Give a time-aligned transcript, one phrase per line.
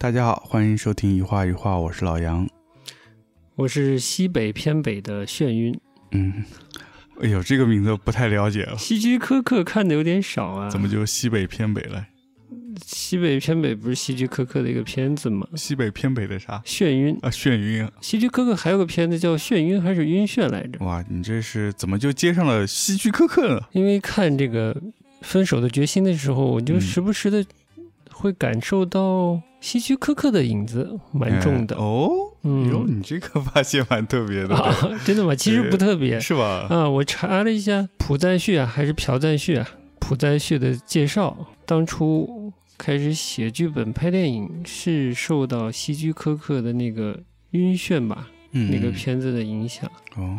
[0.00, 2.48] 大家好，欢迎收听一画一画，我是老杨。
[3.54, 5.78] 我是西北偏北的眩晕。
[6.12, 6.42] 嗯，
[7.20, 8.78] 哎呦，这个名字不太了解了。
[8.78, 10.70] 希区柯克看的有点少啊。
[10.70, 12.06] 怎么就西北偏北了？
[12.82, 15.46] 西北偏北不是希区柯克的一个片子吗？
[15.54, 16.62] 西北偏北的啥？
[16.64, 17.92] 眩晕啊，眩晕啊。
[18.00, 20.82] 希区柯克还有个片子叫《眩晕》还是《晕眩》来着？
[20.82, 23.68] 哇，你这是怎么就接上了希区柯克了？
[23.72, 24.74] 因为看这个
[25.20, 27.44] 《分手的决心》的时候，我就时不时的
[28.10, 31.76] 会感受到希区柯克的影子，蛮重的。
[31.76, 32.10] 哦，
[32.42, 34.74] 嗯哟，你这个发现蛮特别的。
[35.04, 35.34] 真的吗？
[35.34, 36.66] 其实不特别，是吧？
[36.70, 39.68] 啊，我查了一下朴赞旭啊，还是朴赞旭啊？
[40.00, 42.52] 朴赞旭的介绍，当初。
[42.82, 47.14] 开始写剧本、拍电影是受到希区柯克的那个
[47.50, 49.90] 《晕眩》吧，那个片子的影响。
[50.16, 50.38] 哦，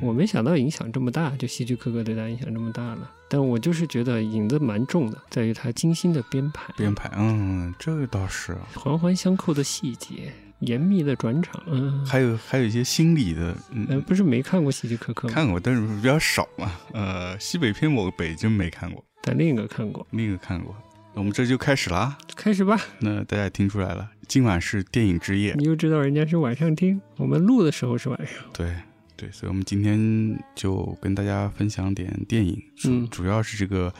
[0.00, 3.10] 我没想到影响这么大，就希区柯克对他影响这么大了。
[3.28, 6.72] 但我就是觉得影子蛮重的，在于他精心的编排。
[6.76, 13.56] 编排，嗯，这个倒是环环相扣的细节，严密的转场，嗯，还有还有一些心理的。
[13.88, 15.34] 呃，不是没看过希区柯克吗？
[15.34, 16.70] 看过，但是比较少嘛。
[16.92, 20.76] 呃，西北偏我北京没看过，但另一个看过，另一个看过。
[21.14, 22.78] 我们这就开始啦，开始吧。
[23.00, 25.54] 那大家听出来了，今晚是电影之夜。
[25.56, 28.28] 你又知道人家是晚上听，我们录的时候是晚上。
[28.52, 28.74] 对
[29.16, 33.92] 对，所以我们今天就跟大家分享点电影，嗯主要是这个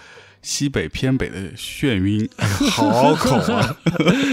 [0.42, 2.28] 西北偏北的眩晕，
[2.70, 3.76] 好口啊。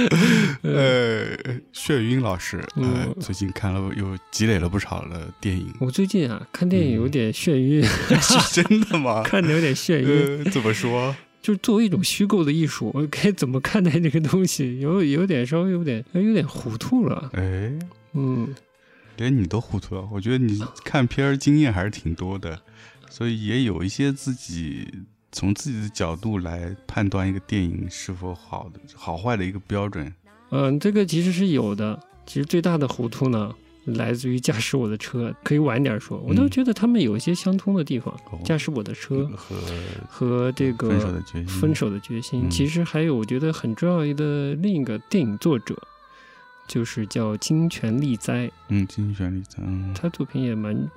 [0.62, 1.38] 呃，
[1.74, 5.74] 眩晕老师，呃，最近看了又积累了不少的电影。
[5.80, 7.84] 我最近啊，看电影有点眩晕，
[8.20, 9.24] 是真的吗？
[9.24, 11.16] 看的有点眩晕，怎么说？
[11.44, 14.80] 就是作为一种虚构的艺术，我 该怎么看待这个东西？
[14.80, 17.30] 有有点稍微有点有点糊涂了。
[17.34, 17.72] 哎，
[18.14, 18.56] 嗯，
[19.18, 20.08] 连你都糊涂了。
[20.12, 22.62] 我觉得你看片儿经验还是挺多的，
[23.10, 24.88] 所以也有一些自己
[25.34, 30.12] 从自己的角度来判断一个电影是否好的好坏的一个标准。
[30.50, 32.00] 嗯，这个其实是有的。
[32.26, 33.54] 其实最大的糊涂呢。
[33.86, 36.18] 来自于驾驶我的车，可以晚点说。
[36.26, 38.18] 我都觉得他们有一些相通的地方。
[38.46, 39.56] 驾驶我的车和
[40.08, 42.50] 和这个分手的决心，分手的决心。
[42.50, 45.78] 其实还有我觉得很重要的另一个电影作者，
[46.66, 48.50] 就是叫金泉利哉。
[48.70, 49.58] 嗯，金泉利哉，
[49.94, 50.90] 他作品也蛮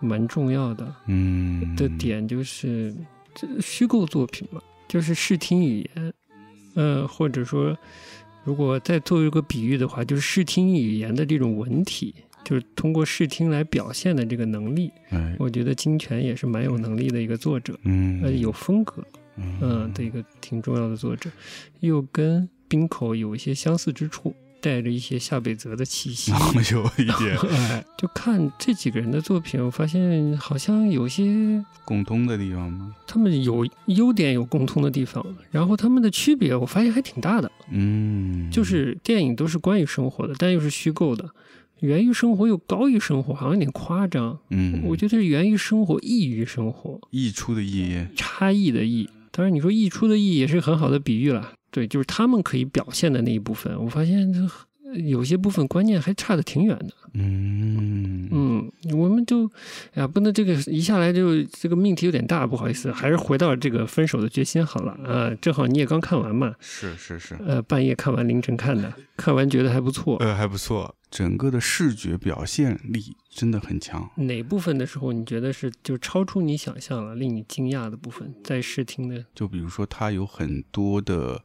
[0.00, 0.92] 蛮重要的。
[1.06, 2.92] 嗯，的点就是
[3.32, 6.12] 这虚构作品嘛，就是视听语言，
[6.74, 7.76] 嗯，或者说。
[8.44, 12.14] 如果再做一个比喻的话，就是视听语言的这种文体，
[12.44, 14.90] 就是通过视听来表现的这个能力。
[15.38, 17.78] 我觉得金泉也是蛮有能力的一个作者，
[18.22, 19.04] 呃，有风格，
[19.36, 21.30] 嗯的一个挺重要的作者，
[21.80, 24.34] 又跟冰口有一些相似之处。
[24.62, 26.30] 带着一些夏北泽的气息，
[26.72, 27.36] 有一点。
[27.98, 32.94] 就看这几个人的作品，我发现好像有些共通的地方吗？
[33.06, 37.50] 他们有优点，有共通的地方，然后他们的区别，我发现还挺大的。
[37.70, 41.28] 嗯，就是电影都是关于生活的，但又是虚构的，
[41.80, 44.38] 源于生活又高于生活，好像有点夸张。
[44.50, 49.08] 嗯，我觉得源于生活，异于生活，溢出的溢，差异的异。
[49.30, 51.52] 当然，你说溢出的溢也是很好的比喻了。
[51.72, 54.40] 对，就是他们可以表现的那一部分，我发现这
[54.94, 56.88] 有些部分观念还差的挺远的。
[57.14, 59.46] 嗯嗯，我们就
[59.92, 65.30] 哎呀，不能这个一下来就这个命题有点大，不好意思，还是回到这个分手的决心好了啊。
[65.40, 74.10] 正好你也刚看完嘛，是是是，呃，半夜看完，凌晨看的，看完觉得还不错，呃，还不错，整个的视觉表现力真的很强。
[74.16, 79.22] 哪部分的时候你觉得是就超出你想象了，令你惊讶的部分，在视听的？
[79.34, 81.42] 就比如说，它有很多的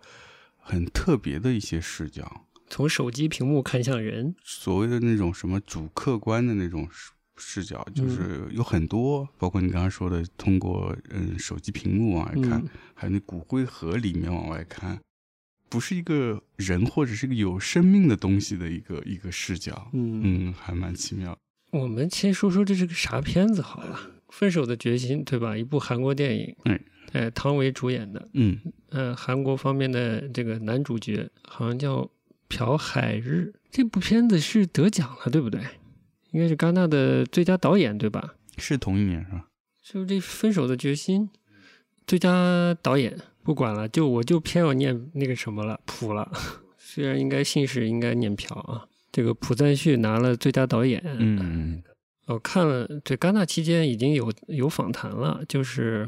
[0.58, 2.46] 很特别的一些视角。
[2.70, 12.64] 从手机屏幕看向人，所谓的那种什么主客观的那种视视角，就是有很多，包括你刚刚说的，通过嗯手机屏幕往外看，
[12.96, 15.00] 还有那骨灰盒里面往外看，
[15.70, 21.38] 不是一个人或者是一个有生命的东西的一个一个视角，嗯嗯，还蛮奇妙。
[21.72, 23.96] 我们先说说这是个啥片子好了，
[24.30, 25.56] 《分手的决心》对吧？
[25.56, 26.80] 一部韩国电影，嗯，
[27.12, 28.60] 哎，汤唯主演的，嗯
[28.90, 32.10] 呃，韩国方面的这个男主角好像叫。
[32.48, 35.62] 朴海日这部片子是得奖了，对不对？
[36.32, 38.36] 应该是戛纳的最佳导演，对吧？
[38.58, 39.48] 是同一年是吧？
[39.84, 41.30] 就这《分手的决心》
[42.06, 46.32] 最佳导演，不管了，就我就偏要念那个什么了，朴了。
[46.78, 48.86] 虽然应该姓氏应该念朴啊。
[49.12, 51.02] 这个朴赞旭拿了最佳导演。
[51.06, 51.82] 嗯，
[52.26, 56.08] 我看了，对戛纳期间已经有有访谈了，就是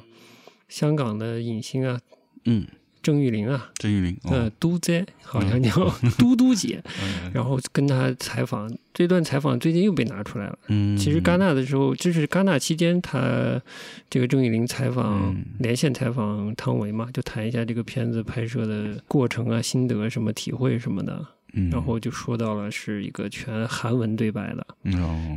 [0.68, 2.00] 香港的影星啊，
[2.46, 2.68] 嗯。
[3.02, 5.72] 郑玉玲啊，郑玉玲，呃，都在好像叫
[6.18, 6.84] 嘟嘟姐，
[7.34, 10.60] 然后跟她采访，这段采访最近又被拿出来了。
[10.68, 13.62] 嗯，其实戛纳的时候，就是戛纳期间，他
[14.10, 21.26] 这个郑玉玲采访连线采访汤唯嘛，就谈一下这个片子拍摄的过程啊、心得什么体会什么的。
[21.72, 24.68] 然后就说到了是一个全韩文对白的，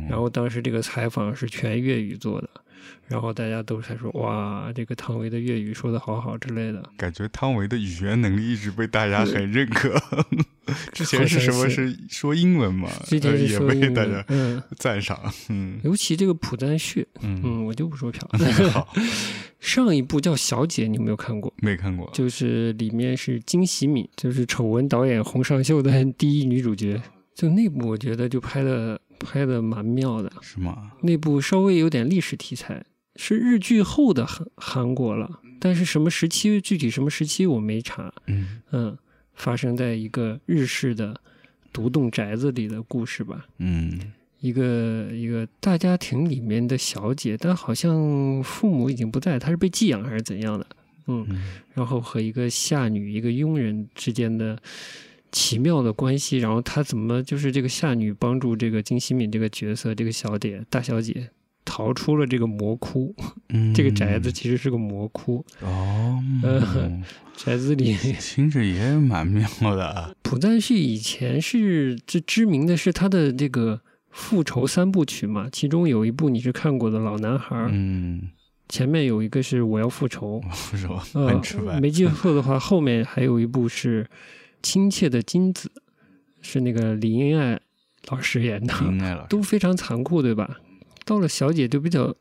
[0.07, 2.47] 然后当时这个采访是全粤语做的。
[3.07, 6.83] 然后大家都在说哇，这个汤唯的粤语说的好好之类的。
[6.97, 9.93] 感觉汤唯的语言能力一直被大家很认可。
[10.93, 12.89] 之前是什么是说英文嘛？
[13.05, 15.19] 之前是说英文，嗯，赞赏。
[15.49, 18.69] 嗯，尤其这个朴赞旭，嗯，我就不说漂亮。
[18.69, 18.87] 好，
[19.59, 21.53] 上一部叫《小姐》，你有没有看过？
[21.57, 22.09] 没看过。
[22.13, 27.01] 就是里面是金喜敏，就是丑闻导演洪尚秀的第一女主角。
[27.35, 28.99] 就那部，我觉得就拍的。
[29.23, 30.91] 拍的蛮妙的，是吗？
[31.01, 32.85] 那部稍微有点历史题材，
[33.15, 38.13] 是日剧后的韩韩国了，但是什么时期具体什么时期我没查。
[38.27, 38.97] 嗯嗯，
[39.33, 41.19] 发生在一个日式的
[41.71, 43.45] 独栋宅子里的故事吧。
[43.57, 43.99] 嗯，
[44.39, 50.67] 一个一个大家庭里面的小姐，但好像父母已经不在，她是被寄养还是怎样的？
[51.07, 51.25] 嗯，
[51.73, 54.57] 然后和一个下女、一个佣人之间的。
[55.33, 61.31] 奇妙的关系，然后他怎么就是这个夏女帮助这个金希敏这个角色，这个小姐大小姐
[61.65, 63.15] 逃出了这个魔窟。
[63.49, 65.43] 嗯，这个宅子其实是个魔窟。
[65.61, 66.21] 哦，
[67.35, 70.15] 宅子里听着也蛮妙的。
[70.21, 73.81] 朴赞旭以前是最知名的是他的这个
[74.11, 77.55] 复仇三部曲嘛，其中有一部你是看过的《老男孩》。
[77.71, 78.21] 嗯，
[78.69, 80.39] 前面有一个是我要复仇。
[80.51, 80.99] 复仇。
[81.13, 81.41] 呃，
[81.81, 84.05] 没记错的话，后面还有一部是。
[84.63, 85.69] 亲切的金子
[86.41, 87.59] 是那个李英爱
[88.07, 90.59] 老师演的，都非常残酷，对吧？
[91.05, 92.15] 到了小姐就比较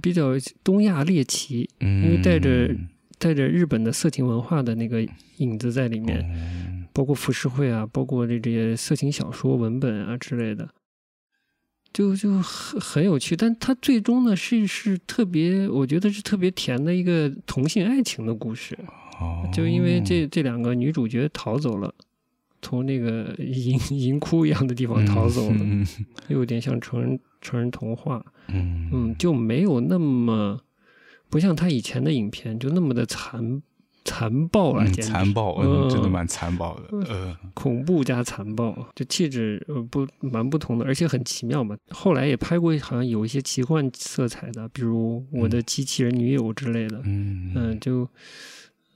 [0.00, 0.32] 比较
[0.64, 2.74] 东亚猎奇，因为带着
[3.18, 10.70] 带着日本的色情文化的那个影子在里面，包括浮世绘啊，包括这这些色情小说文本啊之类的，
[11.92, 13.36] 就就很很有趣。
[13.36, 18.78] 但它最终呢是是特别，我觉得是特别甜的一个同性爱情的故事。
[19.52, 21.94] 就因为这这两个女主角逃走了，
[22.62, 25.58] 从那个银银窟一样的地方逃走了，
[26.28, 28.88] 有点像成人成人童话，嗯。
[28.92, 30.58] 嗯，就没有那么
[31.28, 33.62] 不像他以前的影片就那么的残
[34.04, 41.76] 残暴了，残暴，嗯，真的蛮残暴的，呃，恐怖加残暴，就气质呃不蛮不同的，而且很奇妙嘛。
[41.90, 47.52] 后来也拍过好像有一些奇幻色彩的，比如《我的机器人女友》之类的，嗯。
[47.54, 48.08] 嗯，就。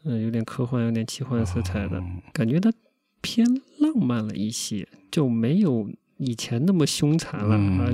[0.05, 2.03] 嗯，有点科幻，有点奇幻色彩的
[2.33, 2.73] 感觉，它
[3.21, 3.47] 偏
[3.79, 7.91] 浪漫了一些，就没有以前那么凶残了啊，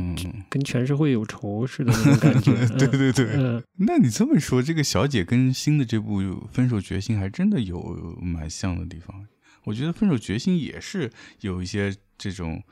[0.49, 2.53] 跟全社会有仇似的那种感觉。
[2.77, 9.27] 对对对，那你这么说，这个小姐跟新的这部《分手决心》还真的有蛮像的地方。
[9.65, 11.11] 我觉得《分手决心》也是
[11.41, 12.63] 有一些这种，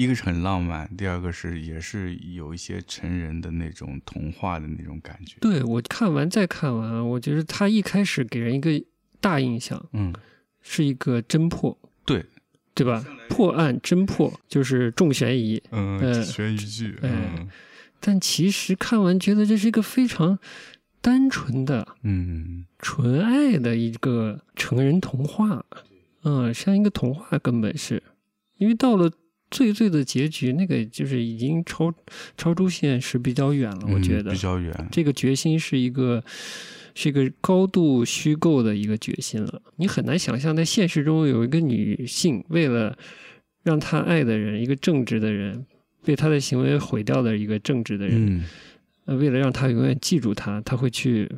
[0.00, 5.36] 一个是很浪漫，第二个是也是有一些成人的那种童话的那种感觉。
[5.40, 8.70] 对我看完再看完，我觉得他一开始给人一个。
[9.22, 10.14] 大印象，嗯，
[10.62, 11.76] 是一个侦破，
[12.06, 12.24] 对，
[12.72, 13.04] 对吧？
[13.28, 17.46] 破案侦破就是重悬疑，嗯，悬疑剧，嗯。
[18.00, 20.38] 但其实看完觉得这是一个非常
[21.02, 25.66] 单纯的，嗯，纯爱的一个成人童话，
[26.22, 28.02] 嗯，像一个童话，根本是
[28.56, 29.12] 因为到了
[29.50, 31.92] 最最的结局，那个就是已经超
[32.36, 34.88] 超出现实比较远了，我觉得比较远。
[34.90, 36.22] 这个决心是一个。
[36.92, 42.98] 是一个高度虚构的一个决心了，你很难想象在现实中有一个女性为了
[43.62, 45.64] 让她爱的人，一个正直的人，
[46.04, 48.44] 被她的行为毁掉的一个正直的人，
[49.04, 51.30] 呃，为了让他永远记住他，他会去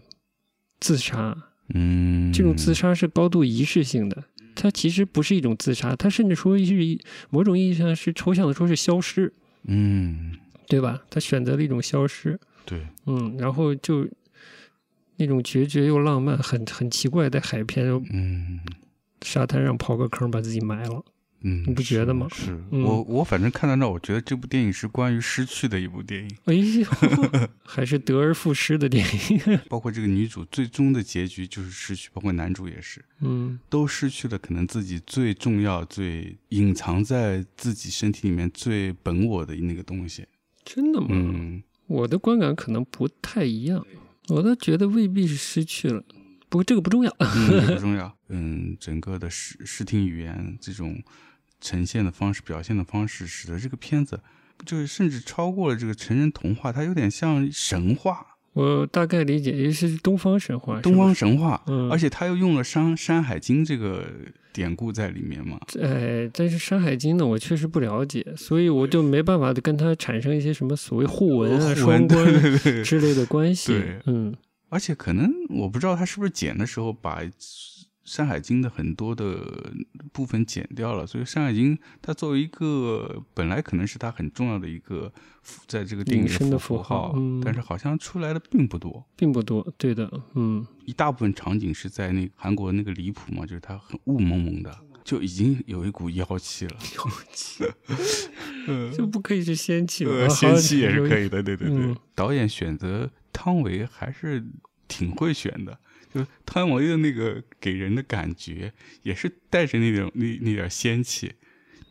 [0.80, 1.36] 自杀。
[1.74, 9.32] 嗯，这种自杀是高度仪式性的，它其实不是一种自杀，它甚至说是一某种意义上是抽象的，说是消失。
[9.64, 10.32] 嗯，
[10.68, 11.02] 对吧？
[11.10, 12.38] 他选择了一种消失。
[12.64, 14.08] 对，嗯，然后就。
[15.16, 18.58] 那种决绝又浪漫，很很奇怪，在海边，嗯，
[19.20, 21.04] 沙滩上刨个坑，把自己埋了，
[21.44, 22.26] 嗯，你不觉得吗？
[22.32, 26.36] 是我我反正看到那，我觉得这部电影是关于失去的一部电影。
[26.44, 26.86] 哎呦，
[27.64, 29.58] 还是得而复失的电影。
[29.68, 40.26] 包括这个女主最终的结局就是失去，包括男主也是，嗯，都失去了可能自己最重要、最隐藏在自己身体里面最本我的那个东西。
[40.64, 41.08] 真的吗？
[41.10, 43.84] 嗯，我的观感可能不太一样。
[44.28, 46.00] 我倒觉得未必是失去了，
[46.48, 48.16] 不过这个不重要，不重要。
[48.34, 51.02] 嗯，整个的视视听语言这种
[51.62, 54.20] 呈现的方式、表现的方式，使得这个片子
[54.66, 58.26] 就是甚至超过了这个成人童话，它有点像神话。
[58.52, 64.06] 我大概理解，也是东方神话，东方神话，嗯，而且他又用了《山山海经》这个
[64.52, 65.58] 典故在里面嘛。
[65.80, 72.26] 哎，但是《山海经》呢，我确实不了解，所以我就没办法跟他产生一些什么所谓互文啊、双关
[72.84, 73.72] 之类的关系。
[73.72, 74.34] 对，嗯，
[74.68, 77.22] 而且可能我不知道他是不是剪的时候把。
[78.04, 79.72] 《山海经》的很多的
[80.12, 85.12] 部分剪掉了，所以《山海经》它作为一个本来可能是它很重要的一个
[85.66, 89.66] 在这个电影的符号，但是好像出来的并不多，并不多。
[89.78, 96.76] 对的，嗯，一大部分场景是在那韩国那个离谱嘛，就是它很雾蒙蒙的，就已经有一股妖气了。
[96.96, 97.64] 妖气，
[98.96, 100.28] 就不可以是仙气吗？
[100.28, 101.94] 仙气也是可以的，对对对。
[102.16, 104.44] 导演选择汤唯还是
[104.88, 105.78] 挺会选的。
[106.14, 111.32] 就汤唯的那个给人的感觉，也是带着那种那那点仙气，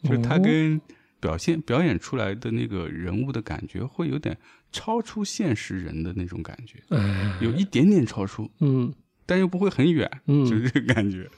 [0.03, 0.79] 就是他跟
[1.19, 4.37] 表现表演出来的那个人物的感觉，会有点
[4.71, 6.79] 超出现实人的那种感觉，
[7.39, 8.93] 有一点点超出，嗯，
[9.25, 11.29] 但又不会很远，嗯，就是这个感觉，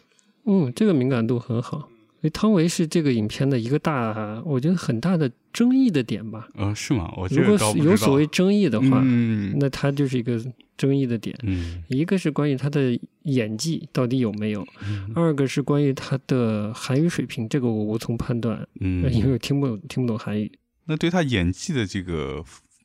[0.45, 1.89] 嗯，这个敏感度很好。
[2.29, 6.47] 汤唯是这个影片的一个大，我觉得很大的争议的点吧。
[6.55, 7.11] 呃，是吗？
[7.17, 10.41] 我如果有所谓争议的话，嗯，那他就是一个
[10.77, 11.37] 争议的点。
[11.43, 14.65] 嗯，一个是关于他的演技到底有没有，
[15.13, 18.65] 二个是关于他的韩语水平，这个我无从判断。
[18.79, 20.51] 嗯， 因为我听不懂听不懂韩语。
[20.85, 22.43] 那对他演技的这个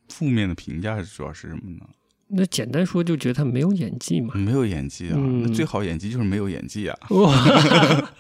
[0.09, 1.87] 负面的评价主要是什么呢？
[2.31, 4.35] 那简单说，就觉得他没有演技嘛。
[4.35, 6.99] 没有演技啊，那最好演技就是没有演技啊。
[7.11, 7.33] 哇！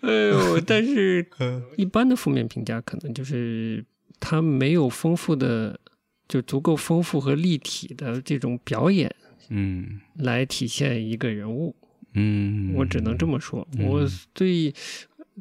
[0.00, 1.26] 哎呦，但是
[1.76, 3.84] 一般的负面评价可能就是
[4.20, 5.78] 他没有丰富的，
[6.26, 9.14] 就足够丰富和立体的这种表演，
[9.50, 11.76] 嗯，来体现一个人物。
[12.14, 13.66] 嗯，我只能这么说。
[13.78, 14.72] 我对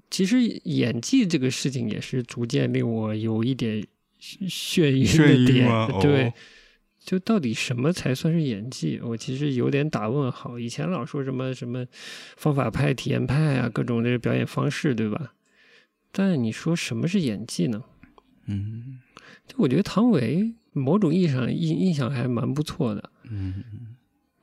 [0.09, 3.85] 其实演技这个事情也是逐渐令我有一点
[4.19, 5.05] 眩晕
[5.45, 6.33] 的点，对。
[7.03, 8.99] 就到底什么才算是演技？
[9.03, 10.57] 我其实有点打问号。
[10.57, 11.85] 以前老说什么什么
[12.37, 15.33] 方法派、体验派啊，各种这个表演方式，对吧？
[16.11, 17.83] 但你说什么是演技呢？
[18.45, 18.99] 嗯，
[19.47, 23.09] 就我觉得唐唯某种意义上印印象还蛮不错的。
[23.29, 23.63] 嗯，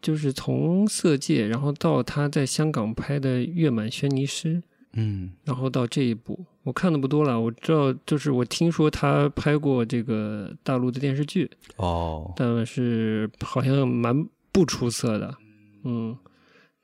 [0.03, 4.57] 就是从《色戒》，然后到他在香港拍的《月满轩尼诗》。
[4.95, 7.41] 嗯，然后到这一步，我看的不多了。
[7.41, 15.35] 我知道，就是我听说他拍过这个大陆的电视剧哦，但是好像蛮不出色的。
[15.85, 16.17] 嗯，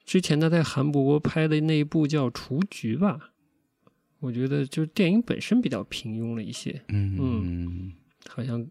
[0.05, 3.19] 之前他在韩国拍的那一部叫《雏菊》吧，
[4.21, 6.81] 我觉得就电影本身比较平庸了一些。
[6.89, 7.93] 嗯嗯，
[8.29, 8.67] 好像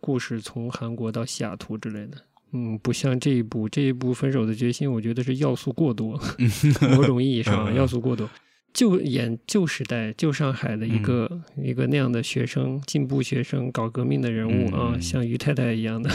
[0.00, 2.16] 故事从韩国到西雅图之类的。
[2.52, 6.18] 嗯，不像这一部，这一部《分手的决心》，我觉得是要素过多，
[6.96, 8.26] 某种意义上要素过多。
[8.72, 16.10] 就演旧时代、旧上海的一个一个那样的学生、进步学生、搞革命的人物啊，像于太太一样的，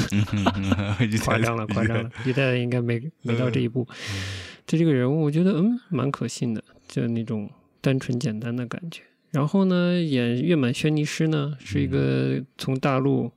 [1.26, 2.10] 夸张了，夸张了。
[2.26, 3.88] 于太太应该没没到这一步。
[4.66, 7.50] 就这个人物，我觉得嗯，蛮可信的，就那种
[7.82, 9.02] 单纯简单的感觉。
[9.32, 13.32] 然后呢，演月满轩尼诗呢，是一个从大陆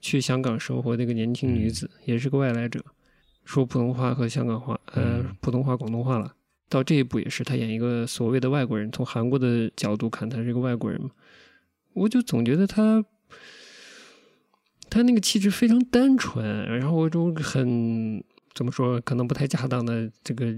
[0.00, 2.84] 去香港生活的一个年轻女子，也是个外来者，
[3.44, 6.34] 说普通话和香港话，呃，普通话、广东话了。
[6.74, 11.10] 到这一步也是他演一个所谓的外国人，从韩国的角度看，他是一个外国人嘛？
[11.92, 13.04] 我就总觉得他，
[14.90, 18.20] 他那个气质非常单纯，然后我种很
[18.54, 20.52] 怎么说，可能不太恰当的这个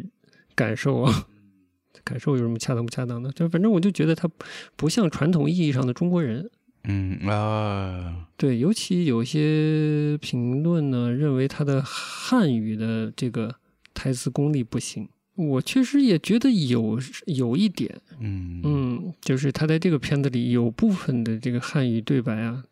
[0.55, 1.27] 感受啊，
[2.03, 3.31] 感受有什么恰当不恰当的？
[3.33, 4.27] 就反正我就觉得他
[4.75, 6.51] 不像传统意义上的中国人。
[6.85, 13.57] 嗯啊，对，尤其有些评论呢认为他的汉语的这个
[13.93, 15.07] 台词功力不行。
[15.37, 22.65] 我确实也觉得有有一点，嗯嗯，就是他在这个片子里有部分的这个汉语对白啊，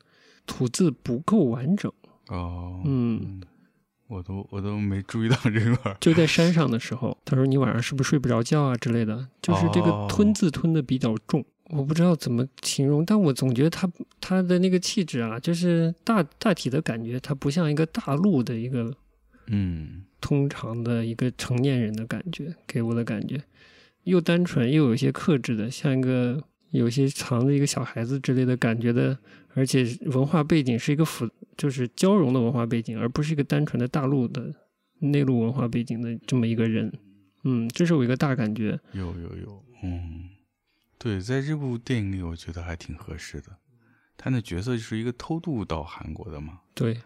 [0.46, 1.92] 吐字不够完整。
[2.28, 3.42] 哦，嗯，
[4.08, 5.94] 我都我都没注意到这块。
[6.00, 11.44] 就在山上的时候，他说：“你晚上是不是睡不着觉啊？”之类的，就是这个吞字吞的比较重。
[11.70, 13.90] 我不知道怎么形容，但我总觉得他
[14.20, 18.94] 他的那个气质啊，就是大大体的感觉，他不像一个大陆的一个，
[19.46, 20.04] 嗯。
[20.20, 23.38] 通常的一个成年人的感觉，给我的感觉
[24.04, 29.18] 又单纯又有些克制的，像一个有些藏着一个小孩子之类的感觉的，
[29.52, 34.50] 而且文化背景是一个复，就是交融的文化背景，而不是一个单纯的大陆的
[35.00, 36.90] 内陆文化背景的这么一个人。
[37.42, 38.80] 嗯，这是我一个大感觉。
[38.92, 40.30] 有有有，嗯，
[40.96, 43.48] 对，在这部电影里，我觉得还挺合适的。
[44.16, 46.60] 他那角色就是一个偷渡到韩国的嘛。
[46.74, 46.96] 对。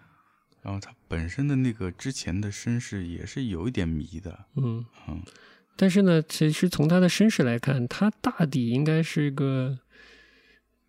[0.68, 5.22] 然后他本身的那个之前的身世也是有一点迷的，嗯嗯，
[5.76, 9.78] 但是呢，其实从他的身世来看，他大抵应该是个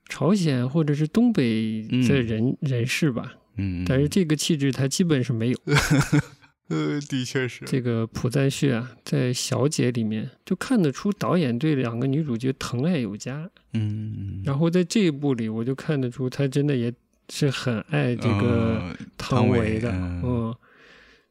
[0.09, 5.57] 朝鲜或者是东北的人人士吧，嗯，但是这个气质他基本是没有。
[6.67, 7.63] 呃，的确是。
[7.63, 13.50] 这个朴赞旭啊，在《小姐》里面就看得出导演对两个女主角疼爱有加。
[13.71, 16.93] 嗯，然后在这一部里，我就看得出他真的也
[17.29, 19.91] 是很爱这个汤唯的。
[19.91, 20.55] 嗯，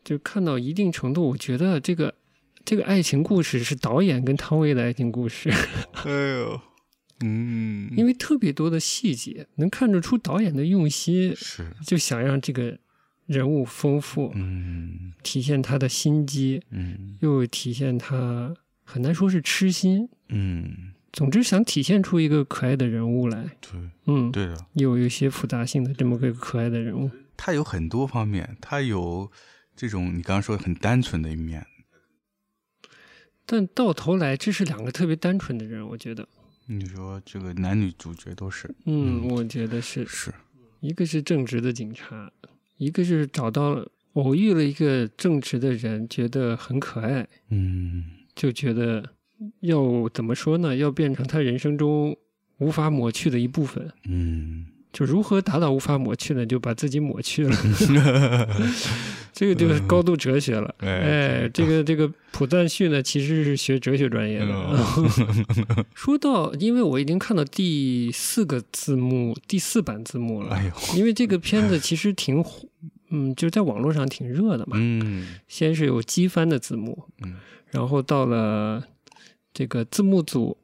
[0.05, 2.15] 就看到一定程度，我觉得这个
[2.65, 5.51] 这个爱情故事是导演跟汤唯的爱情故事。
[6.05, 6.61] 哎呦，
[7.21, 11.71] 嗯，因为特别多的细节能看得出导演的用心，是。
[11.87, 12.79] 就想让这个。
[13.29, 23.73] 人物丰富，嗯，体现他的心机，嗯，又体现他很难说是痴心，嗯，总之想体现出一个可爱的人物来，对，
[24.07, 29.29] 嗯，对的，有一些复杂性的这么个可爱的人物，他有很多方面，他有
[29.75, 31.67] 这种你刚刚说很单纯的一面，
[33.45, 36.29] 但到头来这是两个特别单纯的人，我觉得，
[36.67, 40.33] 你说这个男女主角都是，嗯，我觉得是，是。
[40.79, 42.31] 一个是正直的警察。
[42.77, 48.05] 一个是找到了偶遇了一个正直的人，觉得很可爱，嗯，
[48.37, 49.17] 就觉得
[49.61, 50.75] 要怎么说呢？
[50.77, 52.17] 要变成他人生中
[52.59, 56.45] 无法抹去的一部分，嗯，就如何达到无法抹去呢？
[56.45, 57.57] 就把自己抹去了，
[59.33, 60.75] 这个就是高度哲学了。
[60.79, 64.77] 哎，这个这个普赞旭呢，其实是学哲学专业的。
[65.95, 70.57] 说到，因为我已经看到第四个字幕，第四版字幕了。
[70.57, 72.67] 哎呦，因为这个片子其实挺火，
[73.11, 74.77] 嗯，就在网络上挺热的嘛。
[74.81, 77.37] 嗯，先是有机翻的字幕，嗯，
[77.71, 78.83] 然后到了
[79.59, 80.57] 这个字幕组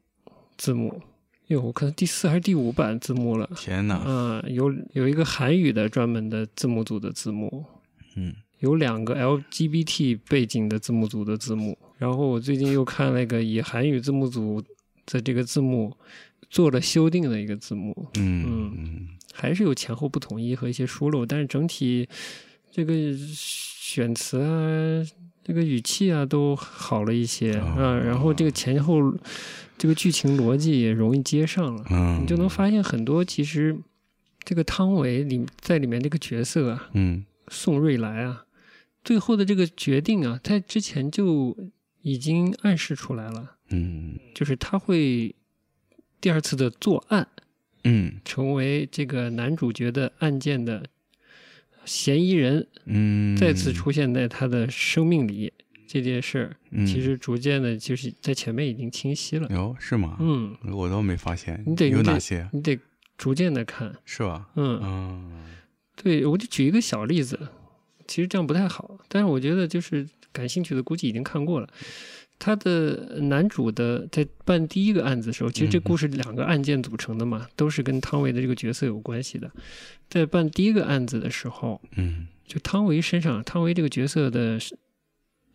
[0.57, 1.03] 字幕。
[1.49, 3.51] 哟，我可能第四还是第五版字幕了。
[3.57, 3.97] 天哪！
[3.97, 7.65] 啊，有有一个韩语的专门的字幕组的字幕，
[8.15, 11.77] 嗯，有两个 LGBT 背景的字幕组的字幕。
[11.99, 14.63] 然后我最近又看了一个以韩语字幕组
[15.07, 15.93] 的这个字幕
[16.49, 22.09] 做了修订的一个字幕，嗯嗯，还是有前后不统一和一些疏漏，但是整体
[22.71, 25.03] 这个选词啊，
[25.45, 27.95] 这个语气啊都好了一些啊。
[27.97, 29.15] 然后这个前后。
[29.77, 33.77] 这个剧情逻辑也容易接上了，嗯，你就能发现很多其实
[34.45, 38.45] 这个汤唯里在里面这个角色啊，嗯，宋瑞来啊，
[39.03, 41.57] 最后的这个决定啊，在之前就
[42.03, 45.35] 已经暗示出来了，嗯，就是他会
[46.21, 47.27] 第二次的作案，
[47.83, 50.87] 嗯，成为这个男主角的案件的
[51.85, 55.53] 嫌疑人，嗯，再次出现在他的生命里。
[55.87, 59.47] 这件事儿其实逐渐的，就是在前面已经清晰了。
[59.51, 60.17] 哟，是吗？
[60.19, 61.63] 嗯，我倒没发现。
[61.65, 62.49] 你得有哪些？
[62.53, 62.77] 你得
[63.17, 64.49] 逐渐的看，是吧？
[64.57, 65.45] 嗯嗯，
[65.95, 67.39] 对，我就举一个小例子。
[68.09, 71.69] 其实这样不太好，但是我觉得就是感兴趣的估计已经看过了。
[72.45, 79.51] 他的男主的在办第一个案子的时候，其实这故事两个案件组成的嘛，都是跟汤唯的这个角色有关系的。
[80.11, 84.59] 在办第一个案子的时候，嗯，就汤唯身上，汤唯这个角色的。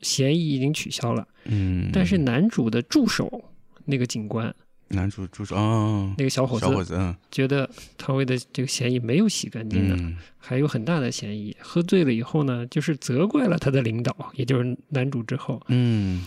[0.01, 3.43] 嫌疑已经取消了，嗯，但是男主的助手
[3.83, 4.55] 那个警官，
[4.87, 11.53] 男主助手啊，那个小伙子，小伙子觉得汤唯的这个嫌疑没有洗干净的，还有很大的嫌疑。
[11.59, 16.25] 喝醉了以后呢，就是责怪了他的领导，也就是男主之后，嗯，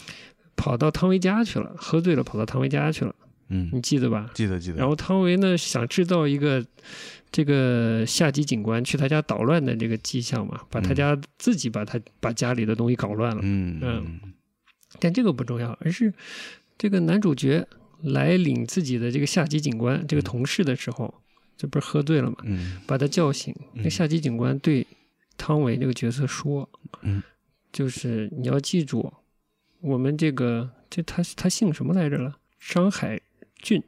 [0.57, 3.15] 跑到汤唯家去了，喝醉了跑到汤唯家去了，
[3.49, 4.31] 嗯，你记得吧？
[4.35, 4.77] 记得记得。
[4.79, 6.65] 然后汤唯呢想制造一个。
[7.35, 13.41] 这个下级警官去他家捣乱的这个迹象嘛，把他家自己把他把家里的东西搞乱了。
[13.43, 14.21] 嗯嗯，
[15.01, 16.13] 但这个不重要，而是
[16.77, 17.67] 这个男主角
[18.03, 21.23] 来领自己的这个下级警官这个同事的时候，
[21.57, 22.37] 这不是喝醉了嘛？
[22.43, 23.57] 嗯，把他叫醒。
[23.73, 24.87] 那下级警官对
[25.39, 26.69] 汤唯这个角色说
[27.01, 27.23] ：“嗯，
[27.73, 29.11] 就是你要记住，
[29.83, 32.37] 我们这个这他他姓什么来着了？
[32.59, 33.21] 张海
[33.57, 33.83] 俊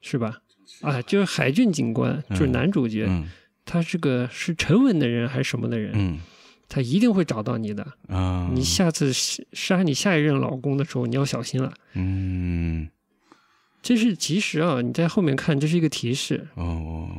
[0.00, 0.40] 是吧？”
[0.82, 3.08] 啊，就是海俊警官，就是男主角，
[3.64, 5.90] 他是个是沉稳的人还是什么的人？
[5.94, 6.20] 嗯，
[6.68, 8.48] 他一定会找到你的啊！
[8.54, 11.74] 你下次杀你下一任老公的时候，你要小心了。
[11.94, 12.88] 嗯，
[13.82, 17.10] 这是其实啊，你在后面看，这是一个提示哦。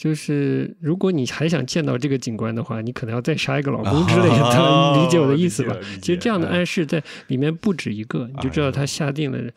[0.00, 5.76] 就是如果你还想见到这个警官的话，你可能要再杀一个老公之类的， 理解我的意思吧？
[6.00, 9.52] 其实这样的暗示在里面不止一个，你就知道他下定了。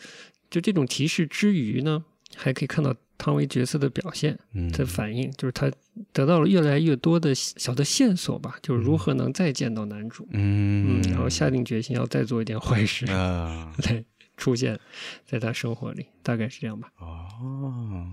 [0.49, 2.03] 就这种提示之余呢？
[2.36, 4.38] 还可以看到汤唯角色的表现
[4.73, 5.71] 的反应，就是他
[6.12, 14.03] 得到了越来越多的小的线索吧，就是如何能再见到男主，嗯，然后下定决心要再做一点坏事啊， 对，
[14.36, 14.77] 出现
[15.25, 16.89] 在他生活里，大概是这样吧。
[16.99, 18.03] 哦，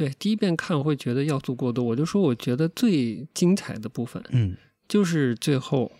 [0.00, 4.56] 对，第一遍看会觉得要素过多，我就说我觉得最精彩的部分，嗯，
[4.88, 5.92] 就是最后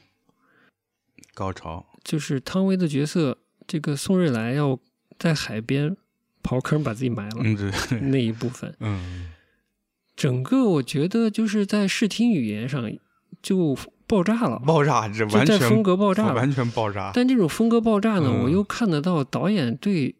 [1.35, 3.37] 高潮，就是汤唯的角色，
[3.67, 4.79] 这个宋瑞来要
[5.19, 5.95] 在海边。
[6.43, 7.45] 刨坑把自己埋了，
[8.01, 9.29] 那一部分，嗯，
[10.17, 12.91] 整个我觉得就是在视听语言上
[13.43, 17.11] 就爆炸了，爆炸这完全风格爆炸，完全爆炸。
[17.13, 20.15] 但这种风格爆炸呢，我又看得到导演对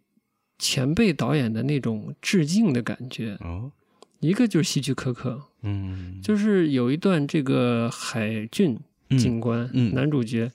[0.61, 3.37] 前辈导演的那种致敬的感觉。
[3.41, 3.73] 哦，
[4.21, 8.79] 一个就是希区柯克，嗯，就是有一段这个海俊
[9.19, 10.53] 警官，男主角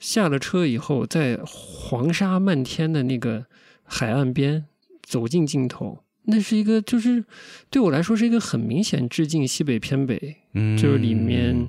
[0.00, 3.46] 下了车以后，在黄沙漫天的那个
[3.84, 4.64] 海岸边
[5.02, 6.02] 走进镜头。
[6.28, 7.24] 那是一个，就是
[7.70, 10.38] 对我来说是一个很明显致敬西北偏北，
[10.76, 11.68] 就是里面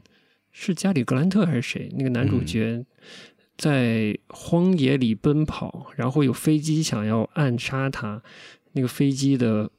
[0.51, 1.91] 是加里格兰特还是谁？
[1.95, 2.83] 那个男主角
[3.57, 8.21] 在荒野里奔跑，然后有飞机想要暗杀他，
[8.73, 9.69] 那个飞机的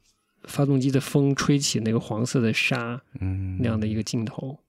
[0.43, 4.59] 发动机的风吹起那个黄色的沙，嗯，那样的一个镜头。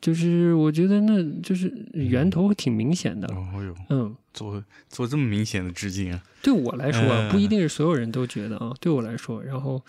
[0.00, 6.22] 就是我觉得那就是源头挺明显的，哦哟，嗯，做做这么明显的致敬啊！
[6.42, 8.70] 对我来说啊，不一定是所有人都觉得啊。
[8.82, 9.82] 对我来说，然后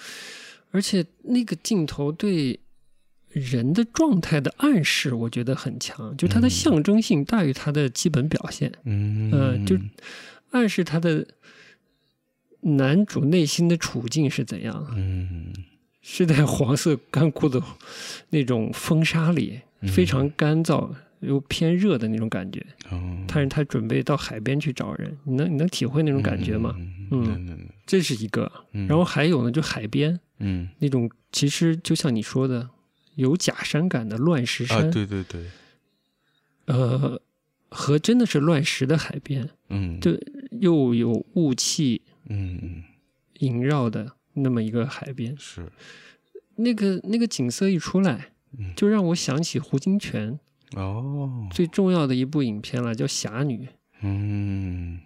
[0.71, 2.57] 而且那个镜头对
[3.35, 8.71] 人的状态的暗示，我觉得很强，就它的象征性大于它的基本表现。
[8.85, 9.77] 嗯，就
[10.51, 11.27] 暗示他的
[12.61, 14.87] 男主内心的处境是怎样？
[14.95, 15.53] 嗯，
[16.01, 17.61] 是在黄色干枯的
[18.29, 19.59] 那种风沙里。
[19.93, 23.17] 非常干燥又偏热的那种感觉，哦。
[23.27, 26.75] 但是他准备到海边去找人，你能你能体会那种感觉吗？
[27.11, 32.67] 嗯，这是一个，然后还有呢，就海边，嗯，那种其实就像你说的，
[33.15, 35.45] 有假山感的乱石山，对对对，
[36.65, 37.19] 呃，
[37.69, 40.11] 和真的是乱石的海边，嗯，就
[40.51, 42.83] 又有雾气，嗯，
[43.39, 45.71] 萦绕的那么一个海边，是。
[46.57, 48.31] 那个那个景色一出来。
[48.57, 48.73] 嗯。
[48.75, 50.37] 就让我想起胡金铨
[50.75, 53.65] 哦，最重要的一部影片了，叫《侠女》。
[54.01, 54.99] 嗯，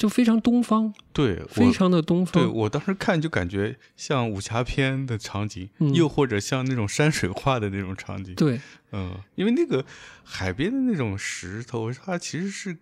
[0.00, 2.42] 就非常东方，对，非常的东方。
[2.42, 8.34] 对我当时看就感觉像武侠片的场景，又或者像那种山水画的那种场景。
[8.34, 8.58] 对，
[8.92, 9.84] 嗯，因为那个
[10.24, 12.78] 海边的那种石头，它其实是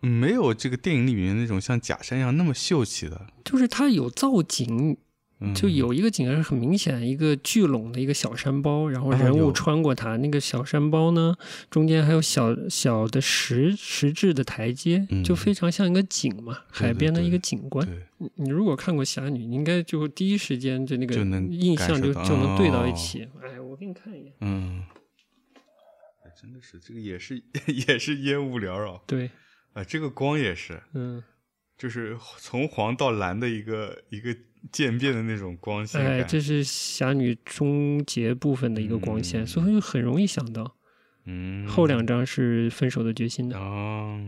[0.00, 4.98] 没有这个电影里面那种像假山一样那么秀气的，就是它有造景。
[5.54, 10.16] 就有一个景是很明显，一个聚拢的一个小山包，然后人物穿过它。
[10.16, 11.36] 那个小山包呢，
[11.70, 17.88] 中间还有小小的石石质的台阶，就非常像一个景嘛，海边的一个景观。
[18.16, 23.28] 你你如果看过《侠女》，你应该就第一时间就那个印象就就能对到一起。
[23.40, 24.34] 哎，我给你看一眼。
[24.40, 24.82] 嗯，
[26.40, 27.40] 真的是这个也是
[27.86, 29.00] 也是烟雾缭绕。
[29.06, 29.30] 对，
[29.72, 31.22] 啊，这个光也是，嗯，
[31.76, 34.36] 就是从黄到蓝的一个一个。
[34.70, 40.76] 渐变的那种光线，哎，这是侠女终结部分的一个光线，所以就很容易想到，
[41.26, 43.58] 嗯，后两张是分手的决心的。
[43.58, 44.18] 哦，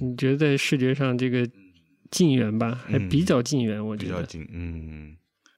[0.00, 1.48] 你觉得在视觉上这个
[2.10, 5.16] 近远吧，还比较近缘，我觉得比较近，嗯。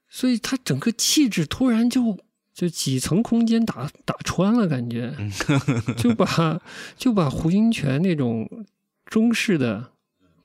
[0.09, 2.17] 所以它整个气质突然就
[2.53, 5.13] 就几层空间打打穿了，感觉
[5.97, 6.61] 就把
[6.95, 8.65] 就把胡金铨那种
[9.05, 9.91] 中式的。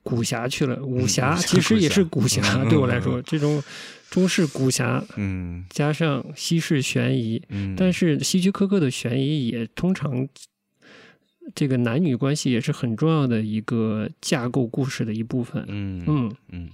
[0.03, 2.41] 古侠去了，武侠其实也是古侠。
[2.65, 3.63] 对我来说，这种
[4.09, 10.27] 中式古侠，嗯，加上西式悬疑，嗯，但是希区柯克的悬疑也通常，
[11.55, 15.65] 这个男女关系也是很重要的一个架构故事的一部分。
[15.67, 16.69] 嗯嗯嗯，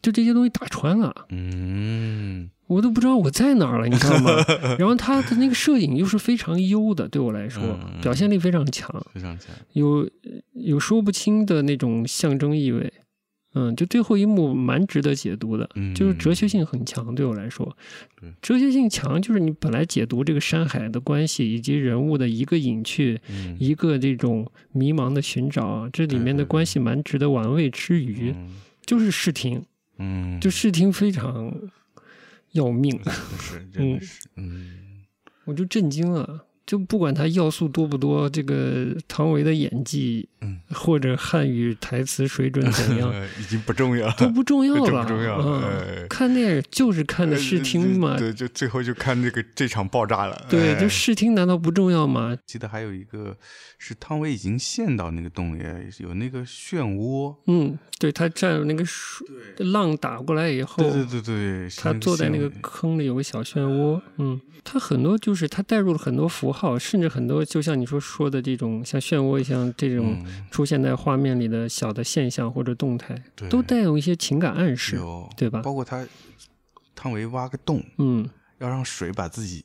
[0.00, 2.50] 就这些东西打穿了，嗯。
[2.68, 4.30] 我都不知道我在哪儿了，你知道吗？
[4.78, 7.62] 然后他的那个摄影又是非常优的，对我来说，
[8.02, 10.06] 表现力非常强，非常强，有
[10.52, 12.92] 有说不清的那种象征意味。
[13.54, 17.14] 嗯，就最后一幕蛮值得解读的，就是哲学性很强。
[17.14, 17.74] 对我来说，
[18.42, 23.18] 哲学性强就是你本来解读这个山海的关系，以及人物的一个隐去，
[23.58, 28.34] 一个这种迷茫的寻找，这里面的关系蛮值得玩味之余，
[28.84, 29.64] 就是视听，
[29.98, 31.52] 嗯，就视听非常。
[32.52, 32.98] 要命，
[33.38, 35.04] 是，真的是，嗯，
[35.44, 36.46] 我就震惊了。
[36.68, 45.38] 就不管他要素多不多，这个汤唯的演技，嗯，或者汉语台词水准怎样， 已经不重要了，都不重要了， 不重要。
[45.40, 50.44] 嗯，看电影就是看的视听嘛，对，就最后就看这个这场爆炸了。
[50.50, 52.36] 对，就视听难道不重要吗？
[52.44, 53.34] 记得还有一个
[53.78, 55.62] 是汤唯已经陷到那个洞里，
[56.00, 57.34] 有那个漩涡。
[57.46, 59.26] 嗯，对他站那个水
[59.60, 63.98] 浪打过来以后，对对对对，他坐在那个坑里有个小漩涡。
[64.18, 66.57] 嗯，他很多就是他带入了很多符号。
[66.58, 73.16] 好，甚至很多就像你说说的这种像漩涡一样这种出现在画面里的小的现象或者动态，
[73.48, 74.98] 都带有一些情感暗示，
[75.36, 75.62] 对吧？
[75.62, 76.04] 包括他
[76.96, 79.64] 汤唯挖个洞，嗯，要让水把自己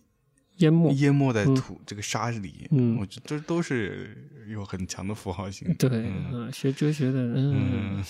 [0.57, 5.73] 淹没，淹没在土这个沙里，嗯，我觉得这都是有很强的符号性。
[5.79, 5.89] 对，
[6.31, 8.03] 嗯，学哲学的，嗯，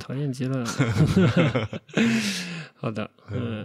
[0.00, 0.64] 讨厌极了。
[2.74, 3.64] 好的，嗯。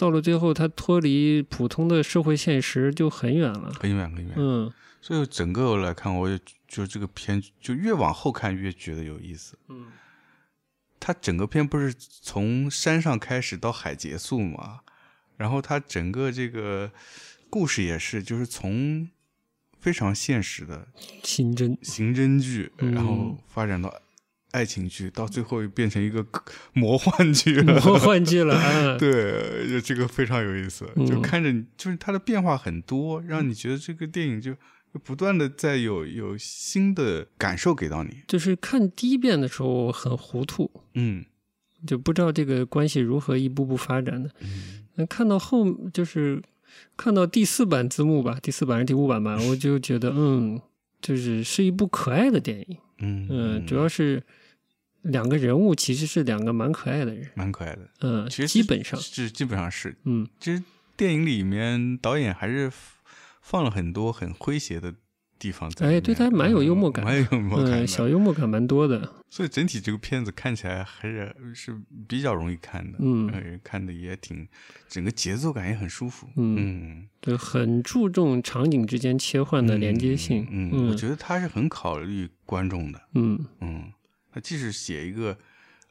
[0.00, 4.32] 到了最后，他脱离普通的社会现实就很远了，很远很远。
[4.34, 9.58] 嗯，所以整个来看，我也就这个片就越往后看越觉得有意思。
[9.68, 9.88] 嗯，
[10.98, 14.80] 他整个片不是从山上开始到海结束嘛？
[15.36, 16.90] 然后他整个这个
[17.50, 19.06] 故事也是，就是从
[19.78, 20.88] 非常现实的
[21.22, 23.94] 刑侦刑侦剧，嗯然后发展到
[24.52, 26.24] 爱情剧，到最后变成一个
[26.72, 27.80] 魔幻剧了。
[27.80, 38.22] 魔幻剧了嗯， 对，就这个非常有意思，嗯就看着你，就是它的变化很多，让你觉得这个电影就就不断的在有有新的感受给到你。
[38.26, 41.24] 就是看第一遍的时候很糊涂，嗯
[41.86, 44.30] 就不知道这个关系如何一步步发展的。
[44.40, 46.42] 嗯那看到后就是
[46.96, 50.60] 看到第四版字幕吧，第四版还是第五版吧，我就觉得嗯，
[51.00, 52.76] 就是是一部可爱的电影。
[52.98, 54.22] 嗯嗯，主要是
[55.02, 57.28] 两个人物其实是两个蛮可爱的人。
[57.34, 57.88] 蛮可爱的。
[58.00, 60.62] 嗯，其实基本上，是基本上是，嗯其实
[60.96, 62.70] 电影里面导演还是
[63.40, 64.94] 放了很多很诙谐的
[65.38, 65.86] 地方在。
[65.86, 67.82] 哎对他蛮有幽默感嗯蛮有幽默感。
[67.82, 69.14] 嗯，小幽默感蛮多的。
[69.32, 74.46] 所以整体这个片子看起来还是是比较容易看的，嗯呃看的也挺，
[74.88, 76.28] 整个节奏感也很舒服。
[76.36, 80.46] 嗯嗯，就很注重场景之间切换的连接性。
[80.50, 83.00] 嗯，嗯我觉得他是很考虑观众的。
[83.14, 83.92] 嗯嗯，
[84.32, 85.36] 他即使写一个，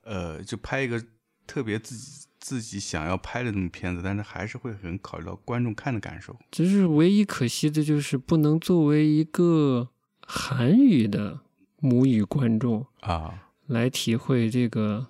[0.03, 1.03] 呃，就拍一个
[1.45, 6.35] 特别自己自己想要拍的那种片子，但是还是会很考虑到观众看的感受。
[6.51, 9.89] 只是唯一可惜的就是不能作为一个
[10.25, 11.41] 韩语的
[11.79, 15.07] 母语观众啊，来体会这个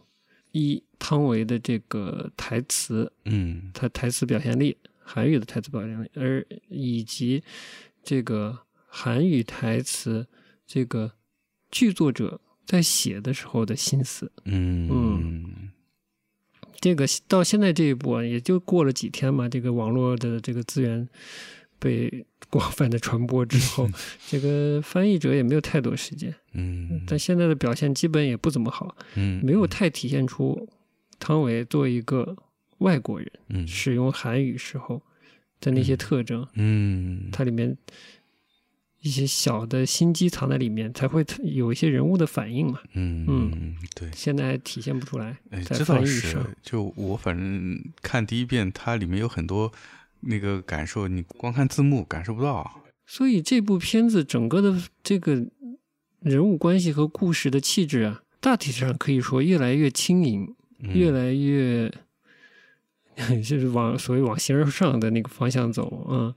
[0.52, 7.44] 一汤唯的这个台词，嗯他台词表现力，韩语的台词表现力，而以及
[8.04, 10.28] 这个韩语台词
[10.66, 11.12] 这个
[11.70, 14.32] 剧作者在写的时候的心思。
[14.46, 14.88] 嗯。
[14.92, 15.46] 嗯。
[16.80, 21.10] 这个到现在这一步啊，也就过了几天嘛，这个网络的这个资源
[21.80, 23.90] 被广泛的传播之后，
[24.30, 29.44] 这个翻译者也没有太多时间，嗯，但现在的表现基本也不怎么好，嗯。
[29.44, 30.70] 没有太体现出
[31.18, 32.38] 汤唯作为一个
[32.78, 33.68] 外国人嗯。
[33.68, 35.02] 使用韩语时候
[35.60, 37.30] 的那些特征，嗯。
[37.32, 37.76] 它里面
[39.02, 42.80] 一些小的心机藏在里面，才会有一些人物的反应嘛。
[42.94, 44.10] 嗯嗯对。
[44.14, 49.72] 现在体现不出来，哎，在这倒是翻译上，，就我反正看第一遍，它里面有很多
[50.22, 52.84] 那个感受，你光看字幕感受不到。
[53.06, 55.48] 所以这部片子整个的这个
[56.20, 61.90] 人物关系和故事的气质啊，大体上可以说越来越轻盈，嗯越来越
[63.44, 66.34] 就是往所谓往形而上的那个方向走，嗯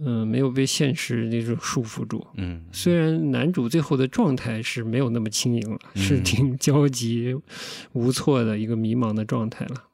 [0.00, 2.26] 嗯，没有被现实那种束缚住。
[2.34, 7.34] 嗯虽然男主最后的状态是没有那么轻盈了，嗯是挺 焦急
[7.92, 9.84] 无措的一个迷茫的状态了。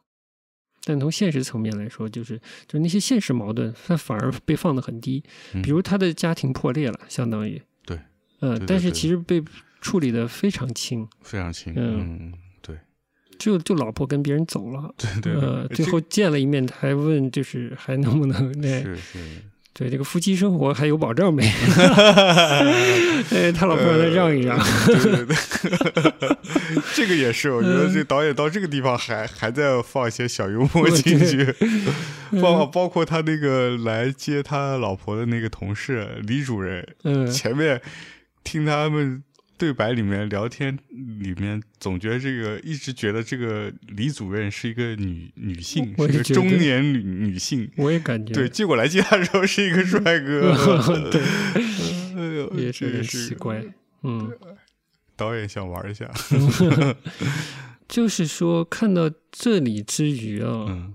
[0.87, 2.37] 但从现实层面来说，就是
[2.67, 5.23] 就是那些现实矛盾，它反而被放得很低。
[5.55, 7.97] 嗯比如他的家庭破裂了，相当于对，
[8.41, 9.43] 嗯、对对但是其实被
[9.81, 11.73] 处理的非常轻，非常轻。
[11.75, 12.79] 嗯嗯，对
[13.39, 19.19] 就就老婆跟别人走了，对对呃，最后见了一面，还问就是还能不能那是是，
[19.75, 21.43] 对这个夫妻生活还有保障没？
[23.35, 24.57] 哎，他老婆让他让一让，
[24.87, 26.37] 对对对，
[26.95, 31.53] 这个也是，我觉得这导演到这个地方还还在放一些小幽默进去，
[32.41, 37.81] 包包括他那个来接他老婆的那个同事李主任，嗯，前面
[38.45, 39.25] 听他们
[39.65, 47.71] 对白里面聊天里面，总觉得这个一直觉得这个李主任是一个女女性，是个中年女女性。
[47.77, 50.55] 我也感觉对，结果来接他的时候是一个帅哥，
[51.11, 51.23] 对，
[52.15, 53.65] 哎呦也是有点真是奇怪，
[54.03, 54.31] 嗯。
[55.17, 56.11] 导演想玩一下，
[57.89, 60.95] 就是说，看到这里之余啊，嗯，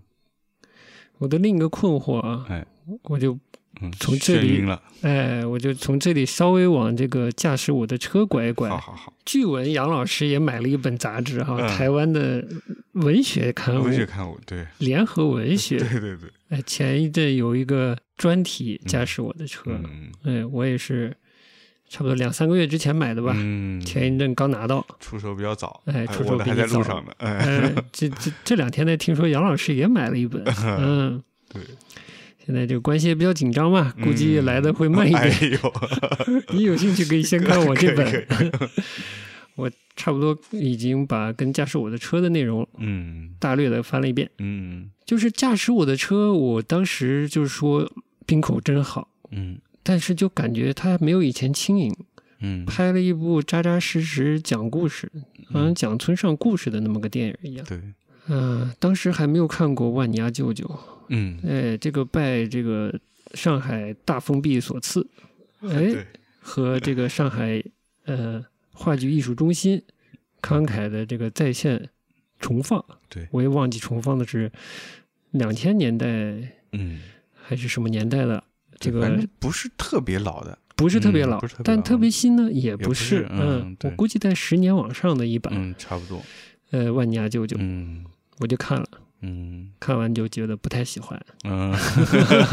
[1.19, 2.67] 我的另一个困惑啊，哎，
[3.03, 3.39] 我就
[3.81, 4.63] 嗯，从这里
[5.01, 8.69] 哎，我就从这里稍微往这个驾驶我的车拐一拐。
[8.69, 11.67] 好好好，据闻杨老师也买了一本杂志哈，嗯。
[11.69, 12.45] 台湾的
[12.93, 13.83] 文学刊物。
[13.83, 15.77] 文学《刊物，对，联合文学》。
[15.89, 21.15] 对对对，哎，前一阵有一个专题驾驶我的车，嗯哎，我也是
[21.87, 24.85] 差不多两三个月之前买的吧，嗯，前一阵刚拿到。
[24.99, 26.77] 出手比较早，哎出手我的还在比你早。
[26.79, 30.43] 路上呢，哎，哎，这这这两天呢，听说杨老师也买了一本，
[30.77, 31.61] 嗯，对，
[32.45, 35.51] 现在这个关系也比较紧张嘛，估计来的会慢一哎点。
[35.51, 35.59] 呦，
[36.53, 38.27] 你有兴趣可以先看我这本，
[39.55, 43.35] 我差不多已经把跟驾驶我的车的内容嗯。
[43.39, 44.29] 大略的翻了一遍。
[44.39, 44.89] 嗯。
[45.05, 47.91] 就是驾驶我的车，我当时就是说
[48.25, 49.59] 冰口真好，嗯。
[49.83, 51.95] 但是就感觉他没有以前轻盈，
[52.41, 55.11] 嗯，拍了一部扎扎实实讲故事，
[55.51, 57.65] 好像讲村上故事的那么个电影一样。
[57.67, 57.81] 对，
[58.27, 60.65] 嗯，当时还没有看过《万尼亚舅舅》。
[61.09, 62.99] 嗯，哎，这个拜这个
[63.33, 65.05] 上海大封闭所赐，
[65.61, 65.93] 哎，
[66.39, 67.63] 和这个上海
[68.05, 69.81] 呃话剧艺术中心
[70.41, 71.89] 慷慨的这个在线
[72.39, 72.83] 重放。
[73.09, 74.51] 对，我也忘记重放的是
[75.31, 76.07] 两千年代，
[76.71, 77.01] 嗯，
[77.33, 78.43] 还是什么年代的？
[78.79, 83.27] 这个不是特别老的，不是特别老，但特别新呢，也不是。
[83.29, 86.23] 嗯，我估计在十年往上的一版，嗯，差不多。
[86.71, 88.05] 呃，万尼亚舅舅，嗯，
[88.37, 88.87] 我就看了。
[89.21, 91.19] 嗯，看完就觉得不太喜欢。
[91.43, 91.75] 嗯，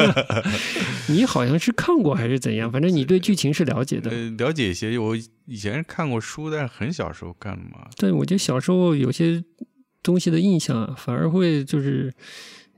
[1.09, 2.71] 你好像是看过还是怎样？
[2.73, 4.11] 反正你对剧情是了解的。
[4.39, 7.89] 了解一些，我以前看过书，但是很小时候看嘛。
[7.97, 9.45] 对，我觉得小时候有些
[10.03, 12.13] 东西的印象啊，反而会就是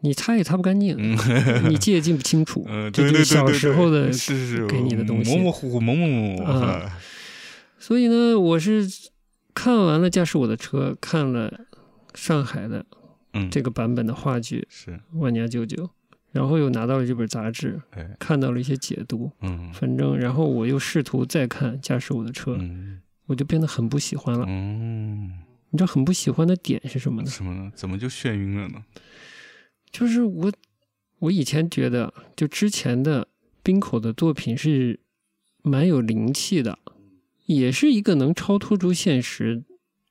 [0.01, 0.97] 你擦也擦不干净，
[1.71, 2.67] 你记也记不清楚。
[2.69, 6.99] 嗯，对对对对，小时候的是是给你的东西，模模糊糊、蒙蒙蒙啊。
[7.79, 8.87] 所以呢，我是
[9.55, 11.61] 看完了《驾驶我的车》，看了
[12.15, 12.85] 上海的。
[13.51, 15.85] 这个版本的话剧是《万年舅舅》，
[16.33, 17.81] 然后又拿到了这本杂志，
[18.19, 19.31] 看到了一些解读。
[19.41, 22.57] 嗯，反正然后我又试图再看《驾驶我的车》，
[23.27, 24.45] 我就变得很不喜欢了。
[24.49, 25.39] 嗯，
[25.71, 27.31] 你知道很不喜欢的点是什么呢？
[27.31, 27.71] 什么呢？
[27.75, 28.85] 怎么就眩晕了呢？
[29.91, 30.53] 就是我，
[31.21, 33.29] 我以前觉得，就之前的
[33.63, 35.01] 冰口的作品是
[35.63, 36.79] 蛮有灵气的，
[37.47, 39.65] 也是一个能超脱出现实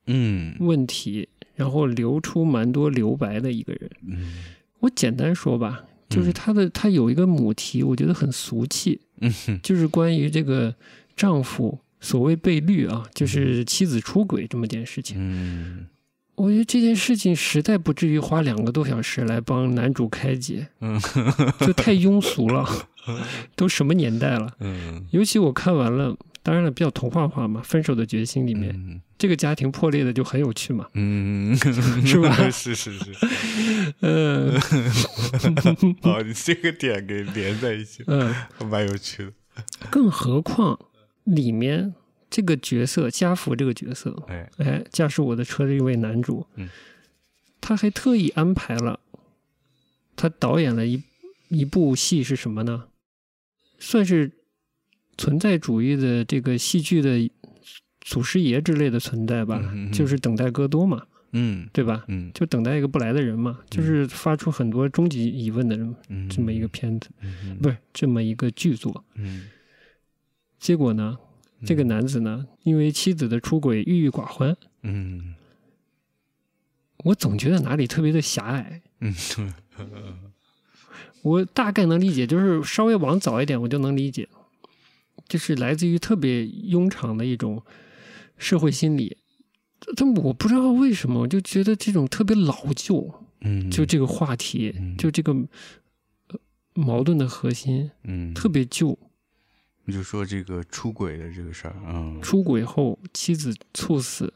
[0.08, 1.30] 嗯问题。
[1.58, 4.44] 然后留出蛮多留白的一个人，嗯，
[4.80, 10.76] 我简单说吧，就是他的他有一个母题，我觉得很俗气，嗯，就是关于这个
[11.16, 15.88] 丈夫所谓被绿啊，就是妻子出轨这么件事情，嗯，
[16.36, 21.02] 我觉得这件事情实在不至于花两个多小时来帮男主开解，嗯，
[21.60, 22.64] 就太庸俗了，
[23.56, 26.16] 都什么年代了，嗯，尤其我看完了。
[26.48, 31.54] 当然了，比较童话化嘛，《分手的决心》里面，这个家庭破裂的就很有趣嘛，嗯，
[32.08, 32.34] 是吧？
[32.50, 33.12] 是是是，
[34.00, 34.54] 嗯，
[36.04, 38.34] 哦，你这个点给连在一起，嗯，
[38.70, 39.34] 蛮有趣的。
[39.92, 40.80] 更何况
[41.26, 41.94] 里面
[42.30, 46.70] 这个角色家福这个角色，哎哎，驾驶我的车的一位男主，嗯，
[47.60, 49.02] 他还特意安排了，
[50.16, 51.04] 他导演了一
[51.50, 52.86] 一部戏是什么呢？
[53.80, 54.32] 算是。
[55.18, 57.30] 存在主义的这个戏剧的
[58.02, 62.06] 祖师爷之类的存在吧，就是等待戈多嘛，嗯，对吧？
[62.08, 65.96] 嗯，就等待一个不来的人嘛，就是发出很多终极疑问的人，
[66.30, 67.10] 这么一个片子，
[67.62, 69.04] 不是这么一个剧作。
[69.16, 69.48] 嗯，
[70.60, 71.18] 结果呢，
[71.66, 74.56] 这个男子呢，因为妻子的出轨郁郁寡欢。
[74.84, 75.36] 嗯，
[77.04, 78.82] 我总觉得哪里特别的狭隘。
[79.02, 79.14] 嗯，
[81.24, 84.30] 我大概能理解，就是稍微往早一点，我就能理解。
[85.28, 87.64] 就是来自于特别庸常的一种
[88.38, 89.18] 社会心理，
[89.96, 95.36] 但我不知道为什么，我就觉得这种特别老旧，嗯，就这个话题，就这个
[96.74, 98.98] 矛盾的核心，嗯，特别旧。
[99.86, 104.34] 你就说这个出轨的这个事儿啊，出轨后妻子猝死，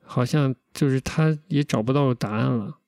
[0.00, 2.78] 好像就是他也找不到答案了，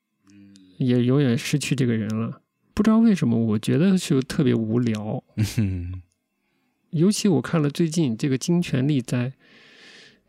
[0.79, 2.41] 也永远失去这个人了。
[2.73, 5.25] 不知道为什么，我觉得就特别无聊。
[6.90, 9.31] 尤其我看了最近这个《金权利在》，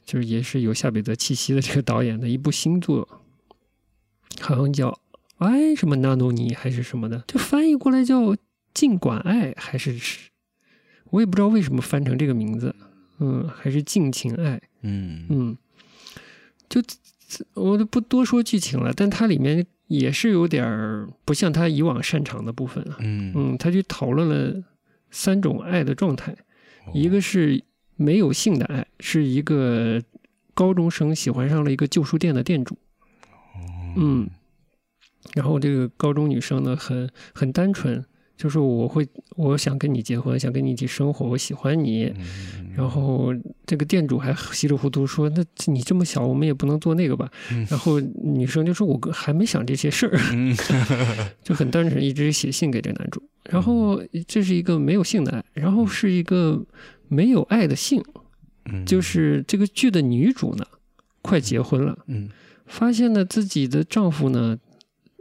[0.06, 3.08] 就是也是有夏北泽气息的这个导演的一部新作，
[4.42, 4.90] 好像叫
[5.38, 8.22] 《爱什么纳诺尼》还是什么的，就翻译过来叫
[8.74, 10.30] 《尽管爱》还是是，
[11.12, 12.76] 我也不知道为什么翻成这个名字，
[13.20, 15.26] 嗯，还是《尽情爱》，嗯。
[15.30, 15.58] 嗯，
[16.68, 16.82] 就
[17.54, 23.34] 我就不多说剧情了，但它里面也是有点不像他以往擅长的部分了，嗯。
[23.36, 24.64] 嗯，他就讨论了
[25.12, 26.36] 三种爱的状态。
[26.94, 27.64] 一个是
[27.96, 30.02] 没有性的爱，是一个
[30.54, 32.78] 高中生喜欢上了一个旧书店的店主，
[33.96, 34.30] 嗯，
[35.34, 38.06] 然后这个高中女生呢，很很单纯，
[38.38, 42.14] 就是我会我想跟你结婚，想跟你一起生活，我喜欢你，
[42.76, 43.34] 然后
[43.66, 47.30] 这个店主还稀里糊涂说，那你这么小，我们也不能做那个吧？
[47.68, 50.18] 然后女生就说，我还没想这些事儿，
[51.44, 53.22] 就很单纯，一直写信给这个男主。
[53.50, 56.64] 然后这是一个没有性的爱，然后是一个
[57.08, 58.04] 没有爱的性，
[58.86, 60.66] 就是这个剧的女主呢，
[61.22, 62.30] 快结婚了，嗯，
[62.68, 64.58] 发现呢自己的丈夫呢，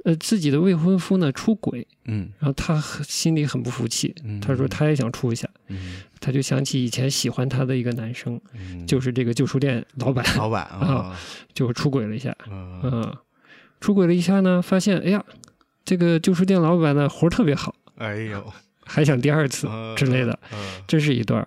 [0.06, 8.40] 呃，自己的未婚夫呢出轨，嗯，然后她心里很不服气，她说她也想出一下，嗯，她就想起以前喜欢她的一个男生，
[8.86, 11.18] 就是这个旧书店老板，老板啊，
[11.52, 13.12] 就出轨了一下，嗯，
[13.80, 15.24] 出轨了一下呢，发现哎呀，
[15.84, 17.74] 这个旧书店老板呢活特别好。
[17.96, 18.52] 哎呦，
[18.84, 20.38] 还想第二次之类的，
[20.86, 21.44] 这是一段，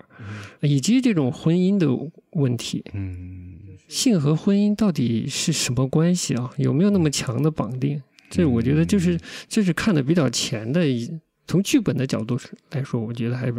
[0.59, 1.87] 以及这种婚姻的
[2.31, 3.57] 问题，嗯，
[3.87, 6.51] 性和婚姻到底是什么关系啊？
[6.57, 8.01] 有没有那么强的绑定？
[8.29, 12.37] 这我觉得就是这是看的比较前的一，从剧本的角度
[12.71, 13.51] 来说，我觉得还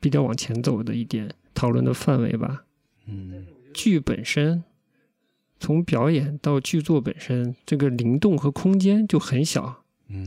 [0.00, 2.64] 比较往前走的一点讨论的范围吧。
[3.06, 4.62] 嗯，剧本身
[5.58, 9.81] 从表演到剧作本身，这个灵动和空间就很小。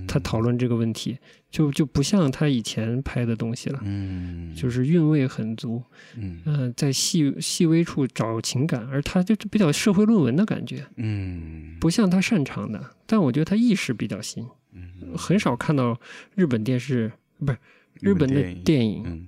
[0.07, 1.17] 他讨论这个问题，
[1.49, 5.81] 就就不像他以前拍的东西了，嗯，就是韵味很足，
[6.15, 15.99] 嗯，在细细微处找情感，而他就比较社会论文的感觉，嗯，不像他擅长的，但我觉得他意识比较新，嗯，很少看到
[16.35, 17.57] 日本电视不是
[18.01, 19.27] 日本的电影，嗯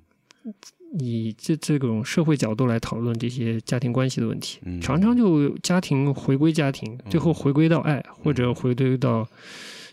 [1.00, 9.28] 以这这种社会角度来讨论这些家庭关系的问题，嗯，常常就家庭回归家庭，最后回归到爱，或者回归到。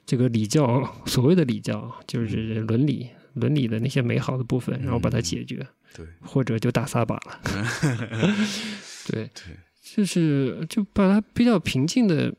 [0.07, 7.40] 这个礼教， 所谓的礼教，就是伦理、伦理的那些美好的部分，然后把它解决，对，或者就打撒把了，
[9.09, 12.34] 对，对，就是就把它比较平静的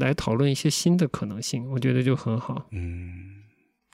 [0.00, 2.66] 来讨论一些新的可能性，我觉得就很好。
[2.72, 3.42] 嗯，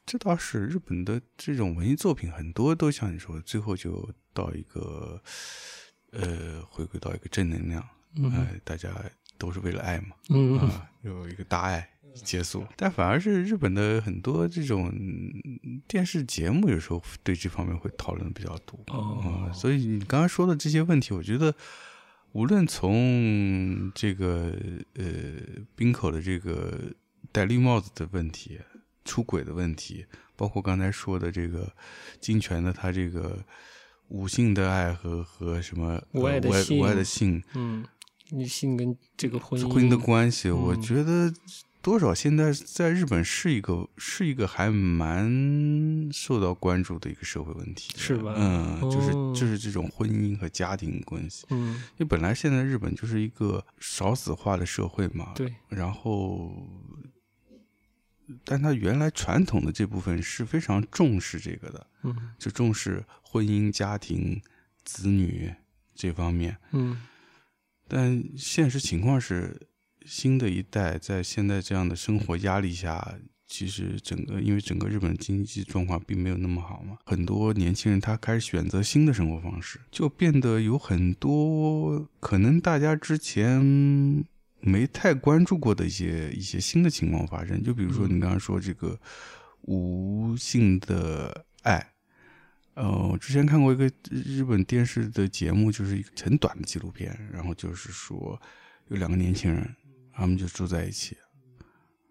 [0.07, 5.23] 这倒是日本的这种文艺作品很多都像你说，最后就到一个
[6.13, 7.87] 呃，回归到一个正能量，
[8.17, 8.91] 嗯，大家
[9.39, 11.89] 都是为了爱嘛，嗯啊，有一个大爱。
[12.15, 14.93] 结束，但反而是日本的很多这种
[15.89, 18.79] 电视节目，有时候对这方面会讨论的比较多。
[18.89, 19.51] 哦。
[19.55, 21.55] 所以你刚刚说的这些问题，我觉得
[22.33, 24.55] 无论从这个
[24.95, 25.05] 呃
[25.75, 26.79] 冰口的这个
[27.33, 28.61] 戴绿帽子的问题、
[29.05, 30.05] 出轨的问题，
[30.37, 31.73] 包括刚才说的这个
[32.21, 33.43] 金泉的他这个
[34.09, 37.85] 无性的爱和和什么无爱的性，无爱的性，嗯，
[38.31, 39.69] 女性跟这个婚姻。
[39.69, 41.33] 婚姻的关系，我觉得。
[41.83, 48.33] 多少现在在日本是一个是一个还蛮受到关注的一个社会问题，是吧？
[48.37, 56.55] 嗯，就是就是这种婚姻和家庭关系，嗯，因为本来现在日本就是一个少子化的社会嘛，对，然后，
[58.45, 64.41] 但他原来传统的这部分是非常重视这个的，嗯，就重视婚姻、家庭、
[64.85, 65.53] 子女
[65.97, 67.03] 这方面，嗯，
[67.89, 69.69] 但现实情况是。
[70.07, 84.25] 新的一代在现在这样的生活压力下，其实整个因为整个日本经济状况并没有那么好嘛，很多年轻人他开始选择新的生活方式，就变得有很多可能大家之前
[84.61, 87.63] 没太关注过的一些一些新的情况发生。
[87.63, 88.99] 就比如说你刚刚说这个
[89.63, 91.93] 无性的爱，
[92.75, 98.41] 呃，我之前看过一个日本电视的节目，就是一个很短的纪录片，然后就是说
[98.89, 99.77] 有两个年轻人。
[100.23, 101.17] 他们就住在一起，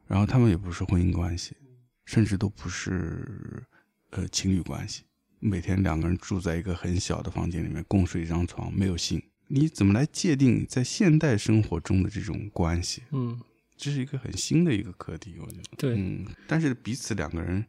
[0.05, 1.55] 然后他们也不是婚姻关系，
[2.03, 3.63] 甚至都不是
[4.09, 5.03] 呃情侣关系。
[5.39, 9.23] 每天两个人住在一个很小的房间里面，共睡一张床，没有性。
[9.47, 13.03] 你怎么来界定在现代生活中的这种关系？
[13.11, 13.39] 嗯，
[13.77, 15.63] 这是一个很新的一个课题，我觉得。
[15.77, 17.65] 对，嗯，但是彼此两个人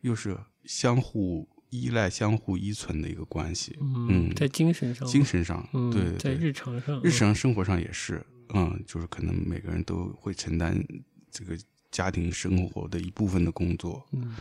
[0.00, 3.76] 又是相互依赖、相互依存的一个关系。
[3.82, 5.62] 嗯，在精神上，精神上，
[5.92, 8.24] 对，在日常上，日常生活上也是。
[8.54, 10.82] 嗯，就是可能每个人都会承担
[11.30, 11.58] 这个
[11.90, 14.34] 家庭生活的一部分的工作，嗯，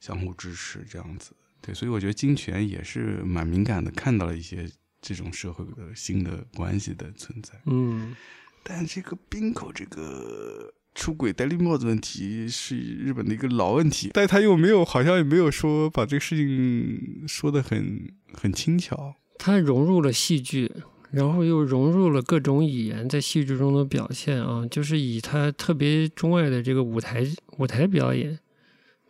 [0.00, 1.32] 相互支持这样子。
[1.60, 4.70] 对，所以我觉得金泉也是蛮敏感的，看到了一些
[5.02, 7.60] 这种社会的新的关系的存在。
[7.64, 8.14] 嗯，
[8.62, 19.16] 但这个冰口这个出轨戴绿帽子问题是日本的一个老问题，但他又没有，好像也没有说把这个事情说的很很轻巧。
[19.38, 20.70] 他融入了戏剧。
[21.10, 27.26] 然后又融入了各种语言在戏剧中的表现啊，就是以他特别钟爱的这个舞台
[27.58, 28.38] 舞台表演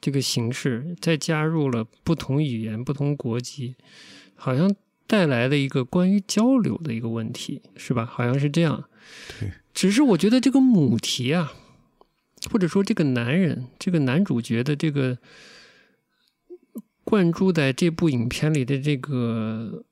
[0.00, 3.74] 这个形式，再加入了不同语言、不同国籍，
[4.34, 4.72] 好像
[5.06, 8.04] 带来了一个关于交流的一个问题，是吧？
[8.04, 8.84] 好像是这样。
[9.40, 9.50] 对。
[9.72, 11.52] 只是我觉得这个母题啊，
[12.50, 15.18] 或者说这个男人、这个男主角的这个
[17.04, 19.84] 灌注在这部影片里的这个。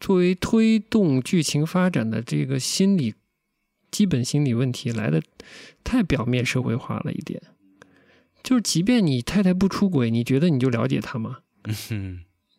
[0.00, 3.14] 作为推动剧情发展的这个心理
[3.90, 5.22] 基本心理问题来的
[5.84, 7.42] 太表面社会化了一点，
[8.42, 11.40] 就是即便你太太不出轨，你觉得你就了解她吗？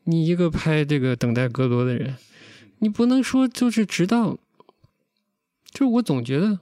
[0.03, 2.15] 你一个拍这个等待戈多的人，
[2.79, 4.37] 你不能说就是直到，
[5.71, 6.59] 就是我总觉得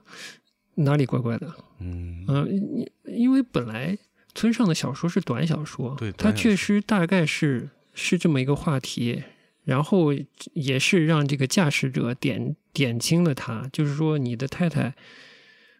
[0.76, 1.54] 哪里怪怪的。
[1.80, 3.98] 嗯因因为本来
[4.34, 9.22] 村上的小说是短小说，对，它确实大概是是这么一个话题。
[9.70, 10.12] 然后
[10.52, 14.96] 也是让这个驾驶者点点清了他，就是说你的太太，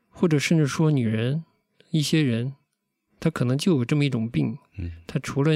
[0.09, 1.43] 或者甚至说女人，
[1.91, 2.55] 一些人，
[3.18, 5.53] 他可能就有这么一种病，嗯，他除了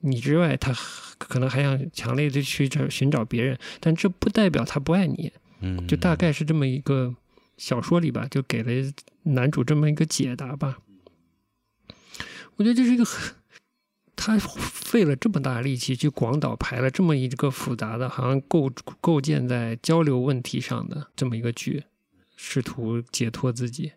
[0.00, 0.72] 你之外，他
[1.18, 7.14] 可能还想强烈的去找寻找别人，但这不代表他不爱你，嗯，就大概是这么一个
[7.58, 8.72] 小说里吧，就给了
[9.24, 10.78] 男主这么一个解答吧。
[12.56, 13.34] 我觉得这是一个很，
[14.16, 21.84] 他费了这么大力气去广岛排了这么一个复杂的，好像构构建在交流问题上的这么一个剧，
[22.34, 23.92] 试图解脱自己。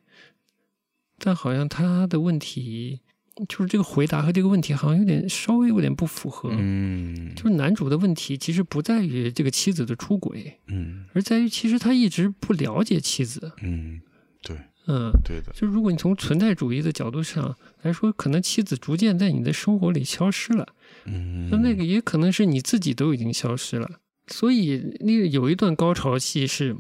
[1.18, 3.00] 但好像他的问题，
[3.48, 6.50] 就是这个回答和这个问题好像有点稍微有点不符合。
[6.54, 13.52] 嗯，就是男主的问题其实不在于这个妻子的出轨，嗯，而在于其实他一直不了解妻子。
[13.62, 14.02] 嗯，
[14.42, 14.58] 对，
[14.90, 20.68] 嗯，对的，就如果你从存在主义的角度上来说，可能妻子逐渐在你的生活里消失了，
[21.06, 24.00] 嗯，那那个也可能是你自己都已经消失了。
[24.28, 26.76] 所以那个有一段高潮戏是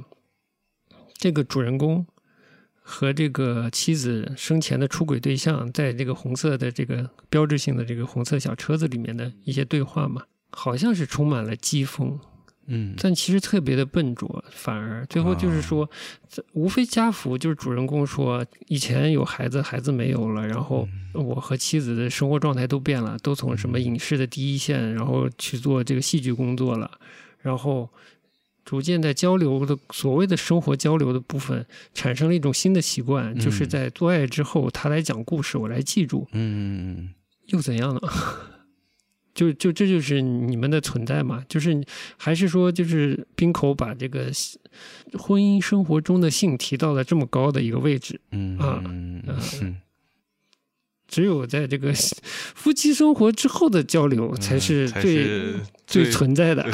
[1.14, 2.06] 这个主人公。
[2.92, 12.18] 和这个妻子生前的出轨对象，在这个红色的这个标志性的这个红色小车子里面的一些对话嘛，好像是充满了讥讽，
[12.70, 15.90] 嗯，但其实特别的笨拙，反而最后就是说，
[16.54, 26.90] 无非家福就是主人公说，以前有孩子，孩子没有了，然后我和妻子的生活状态都变了，都从什么影视的第一线，然后去做这个戏剧工作了，
[27.42, 27.90] 然后。
[28.66, 31.66] 逐渐在交流的所谓的生活交流的部分，
[31.96, 36.28] 产生了一种新的习惯，就是在做爱之后，他来讲故事，我来记住。
[36.34, 37.10] 嗯嗯
[37.48, 38.02] 又怎样呢？
[39.40, 41.42] 就就这就是你们的存在嘛？
[41.48, 41.82] 就是
[42.18, 44.30] 还是说，就是冰口把这个
[45.14, 48.20] 婚姻生活中的性提到了这么高的一个位置。
[48.32, 49.24] 嗯啊嗯
[51.08, 51.94] 只有在这个
[52.54, 55.54] 夫妻生活之后的交流，才是最
[55.88, 56.70] 最存在的，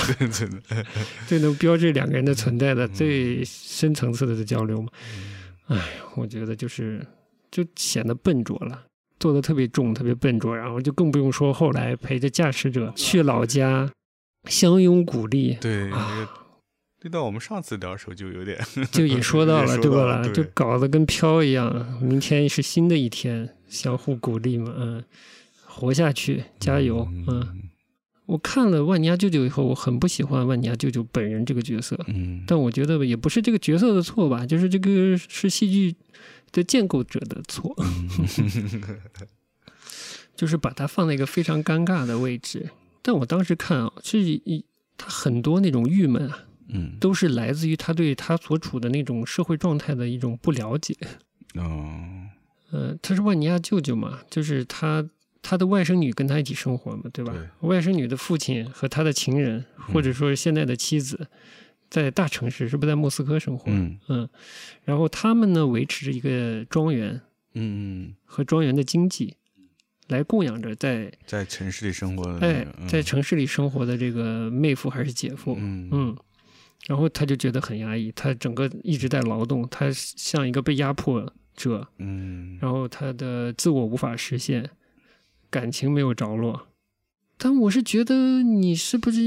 [1.28, 4.90] 最能标志两个人的存在的最深层次的交流嘛。
[5.68, 5.80] 哎，
[6.18, 7.06] 我觉得就是
[7.52, 8.84] 就显得笨拙了，
[9.26, 13.92] 做的特别重，特别笨拙，然后就更不用说后来陪着驾驶者去老家
[14.48, 15.58] 相拥鼓励。
[15.60, 15.90] 对，
[17.02, 18.56] 这到我们上次聊的时候就有点，
[18.94, 20.22] 就也说到了， 对吧？
[20.32, 22.00] 就搞得跟飘一样。
[22.00, 23.50] 明天是新的一天。
[23.68, 25.04] 相互鼓励嘛，嗯，
[25.66, 27.64] 活下去，加油，嗯。
[28.28, 32.44] 我看了万尼亚舅舅以后，我很不喜欢万尼亚舅舅本人这个角色，嗯。
[32.48, 35.96] 但我觉得也不是这个角色的错吧，就是这个是戏剧
[36.52, 37.76] 的建构者的错，
[40.36, 42.70] 就是把他放在一个非常尴尬的位置。
[43.02, 44.66] 但我当时看啊，是一
[44.98, 50.96] 他很多那种郁闷啊，嗯，都是来自于他对他所处的那种社会状态的一种不了解，
[51.56, 52.24] 哦。
[52.72, 55.08] 呃，他是万尼亚舅舅嘛，就是他
[55.42, 57.34] 他的外甥女跟他一起生活嘛，对吧？
[57.62, 61.28] 外甥女的父亲和他的情人，或者说现在的妻子，
[61.96, 63.72] 在大城市，是不是在莫斯科生活？
[63.72, 64.28] 嗯嗯，
[64.84, 67.22] 然后他们呢维持着一个庄园，
[67.54, 69.38] 嗯和庄园的经济，
[70.10, 75.56] 来供养着在在城市里生活的，哎，在城市里生活的这个妹夫还是姐夫？
[75.58, 76.18] 嗯嗯，
[76.88, 81.34] 然后他就觉得很压抑，他整个一直在劳动，他像一个被压迫。
[81.58, 84.72] 者，嗯，然后他的自我无法实现，
[85.50, 86.68] 感情没有着落，
[87.38, 89.22] 但我是觉得你是不是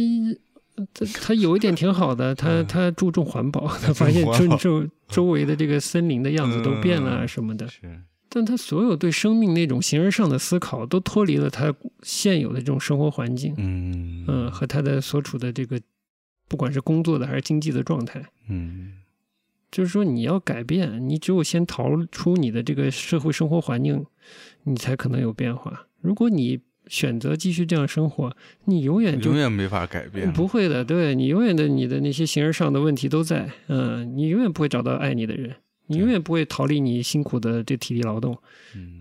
[0.94, 14.24] 他他有一点挺好的， 他他注重环保，他发现周周周围的这个森林的样子都变了什么的，是，但他所有对生命那种形而上的思考都脱离了他现有的这种生活环境，嗯。
[14.28, 15.80] 嗯，和他的所处的这个
[16.48, 18.94] 不管是工作的还是经济的状态，嗯。
[19.70, 24.06] 就是说，你要改变，你只有先逃出你的这个社会生活环境，
[24.64, 25.86] 你才可能有变化。
[26.00, 26.58] 如果你
[26.88, 28.34] 选择继续这样生活，
[28.64, 30.32] 你永远永远没法改变。
[30.32, 33.48] 不会的，对你永远的你的那些形而上的问题都在。
[33.68, 35.54] 嗯，你永远不会找到爱你的人，
[35.86, 38.36] 你永远不会逃离你辛苦的这体力劳动。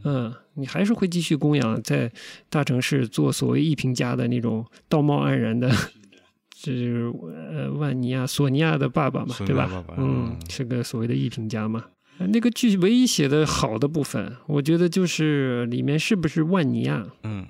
[0.04, 2.12] 嗯，你还是会继续供养在
[2.50, 5.70] 大城市做所谓艺评家的那种道貌岸然的
[6.62, 6.74] 就。
[6.74, 7.12] 是
[7.54, 9.86] 呃，万尼亚索尼亚的爸爸嘛，对吧？
[9.98, 11.86] 嗯，是个所谓的艺评家嘛。
[12.20, 17.06] 那个剧唯一写的好的部分，我觉得就是里面是不是万尼亚？
[17.24, 17.46] 嗯，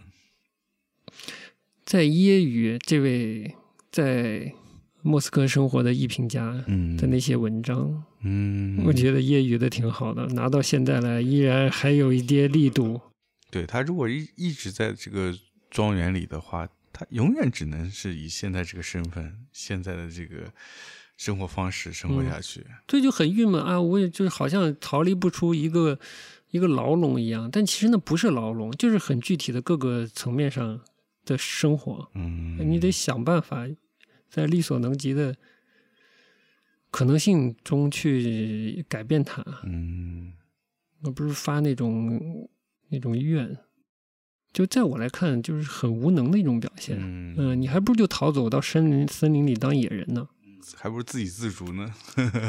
[1.87, 3.55] 在揶揄这位
[3.89, 4.51] 在
[5.01, 6.51] 莫斯科生活的艺评家
[6.97, 8.03] 的那些文章。
[8.23, 12.99] 嗯，我觉得揶揄的挺好的，拿到现在来依然还有一点力度。
[13.49, 15.33] 对他，如果一一直在这个
[15.71, 16.67] 庄园里的话。
[16.99, 20.51] 他永远只能是以现在这个身份、现在的这个
[21.15, 23.79] 生活方式生活下去，这就很郁闷啊！
[23.79, 25.99] 我也就是好像逃离不出一个
[26.49, 30.81] 一个牢笼一样，但其实那不是牢笼，就是很具体的各个层面上
[31.27, 32.09] 的生活。
[32.15, 33.67] 嗯，你得想办法
[34.27, 35.35] 在力所能及的
[36.89, 39.43] 可能性中去改变它。
[39.65, 40.33] 嗯，
[41.03, 42.49] 而不是发那种
[42.89, 43.57] 那种怨。
[44.53, 46.97] 就在我来看，就是很无能的一种表现。
[47.37, 50.27] 嗯，你还不如就逃走到森林森林里当野人呢，
[50.75, 51.93] 还不如自给自足呢。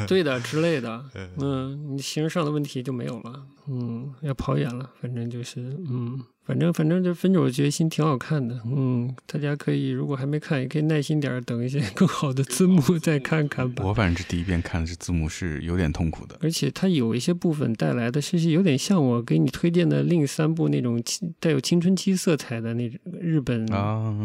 [0.07, 1.05] 对的，之类的。
[1.37, 3.45] 嗯，你形式上的问题就没有了。
[3.67, 6.23] 嗯，要跑远了，反正就是嗯。
[6.49, 13.83] 反正反正这分手的决心挺好看的，嗯，大家可以如果还没看，也可以耐心点等一些 更好的字幕再看看吧。
[13.85, 20.99] 我反正是第一遍看的是字幕是有点痛苦的，而且它有一些部分带来的是有点像我给你推荐的另三部那种
[21.39, 23.63] 带有青春期色彩的那种日本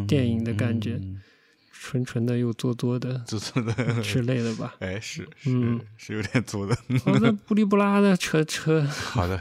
[0.07, 0.99] 电影的感觉，
[1.73, 4.77] 纯纯的又作作的，作作的之类的吧。
[4.79, 6.75] 哎，是，嗯，是有点作的。
[7.05, 8.81] 好的，不里不拉的扯扯。
[8.83, 9.39] 好的。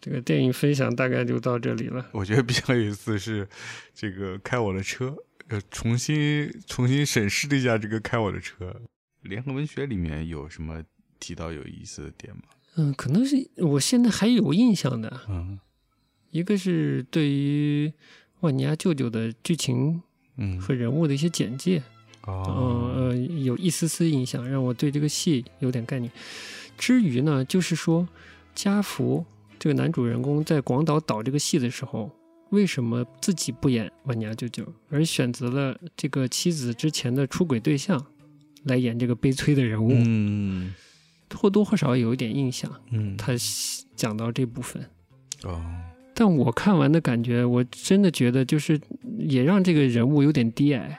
[0.00, 2.06] 这个电影分享大概就到这里了。
[2.12, 3.46] 我觉得比较有意思是，
[3.94, 5.14] 这个开我的车，
[5.48, 8.74] 呃，重新重新审视了一下这个开我的车。
[9.22, 10.82] 联合文学里面有什么
[11.18, 12.42] 提到有意思的点吗？
[12.76, 15.20] 嗯，可能是我现在还有印象的。
[15.28, 15.60] 嗯，
[16.30, 17.92] 一个是对于
[18.40, 20.00] 万尼亚舅舅的剧情，
[20.38, 21.82] 嗯，和人物的一些简介，
[22.22, 26.10] 哦，呃，有一丝丝印象，让我对这个戏有点概念。
[26.78, 28.08] 之余呢，就是说
[28.54, 29.26] 家福。
[29.60, 32.10] 这个男主人公在广岛导这个戏的时候，
[32.48, 38.02] 为什么自己不演晚娘舅舅，而选择了这个妻子之前的出轨对象
[38.64, 39.90] 来演这个悲催的人物？
[39.92, 40.74] 嗯，
[41.34, 42.72] 或多或少有一点印象。
[42.90, 43.34] 嗯，他
[43.94, 44.82] 讲到这部分。
[45.42, 45.62] 哦，
[46.14, 48.80] 但我看完的感觉，我真的觉得就是
[49.18, 50.98] 也让这个人物有点低矮，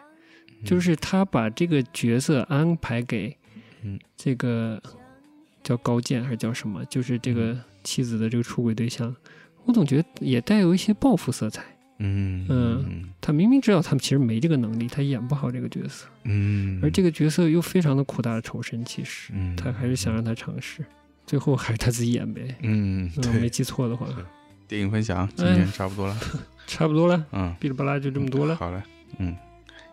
[0.63, 3.35] 就是他把这个角色安排给，
[3.81, 4.79] 嗯，这个
[5.63, 6.85] 叫高健还是叫什么？
[6.85, 7.57] 就是这个。
[7.83, 9.15] 妻子的这个出轨对象，
[9.65, 11.63] 我总觉得也带有一些报复色彩。
[12.03, 16.07] 嗯嗯，他明明知道他们其实没这个能力，他演不好这个角色。
[16.23, 20.83] 嗯，而这个角色又非常的苦大仇深，其实，他还是想让他尝试，
[21.27, 22.55] 最后还是他自己演呗。
[22.63, 23.07] 嗯，
[23.39, 24.07] 没记错的话。
[24.67, 26.17] 电影分享今天差不多了，
[26.65, 27.23] 差不多了。
[27.33, 28.55] 嗯，哔哩吧啦就这么多了。
[28.55, 28.81] 好嘞，
[29.19, 29.35] 嗯，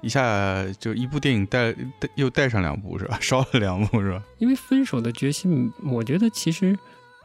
[0.00, 3.18] 一下就一部电影带带又带上两部是吧？
[3.20, 4.22] 少了两部是吧？
[4.38, 6.74] 因为分手的决心，我觉得其实。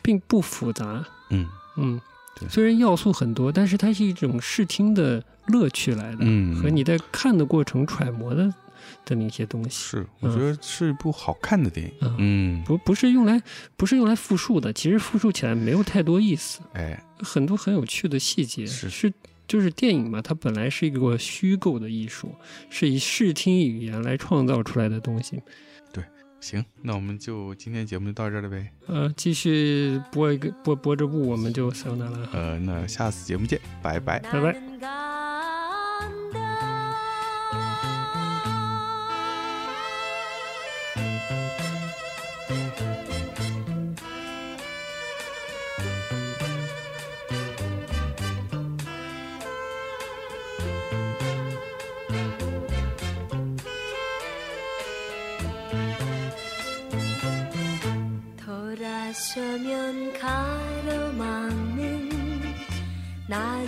[0.04, 1.48] 并不复杂，嗯。
[1.76, 2.00] 嗯，
[2.50, 8.54] 虽然要素很多，但是它是一种视听的乐趣来的，嗯，和你在看的过程揣摩的
[9.06, 13.42] 的那些东西，是我觉得是一部好看的电影，嗯，不不是用来
[13.76, 18.90] 不是用来复述的，其实复述起来没有太多意思，哎，很多很有趣的细节是。
[18.90, 19.12] 是
[19.46, 22.34] 就是电影嘛，它本来是一个虚构的艺术，
[22.70, 25.42] 是以视听语言来创造出来的东西。
[26.44, 28.70] 行，那我们就今天节目就到这儿了呗。
[28.88, 32.30] 呃，继续播一个播播着部，我们就收那了。
[32.34, 35.23] 呃，那下次节目见，拜拜，拜拜。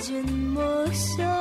[0.05, 1.34] 君莫笑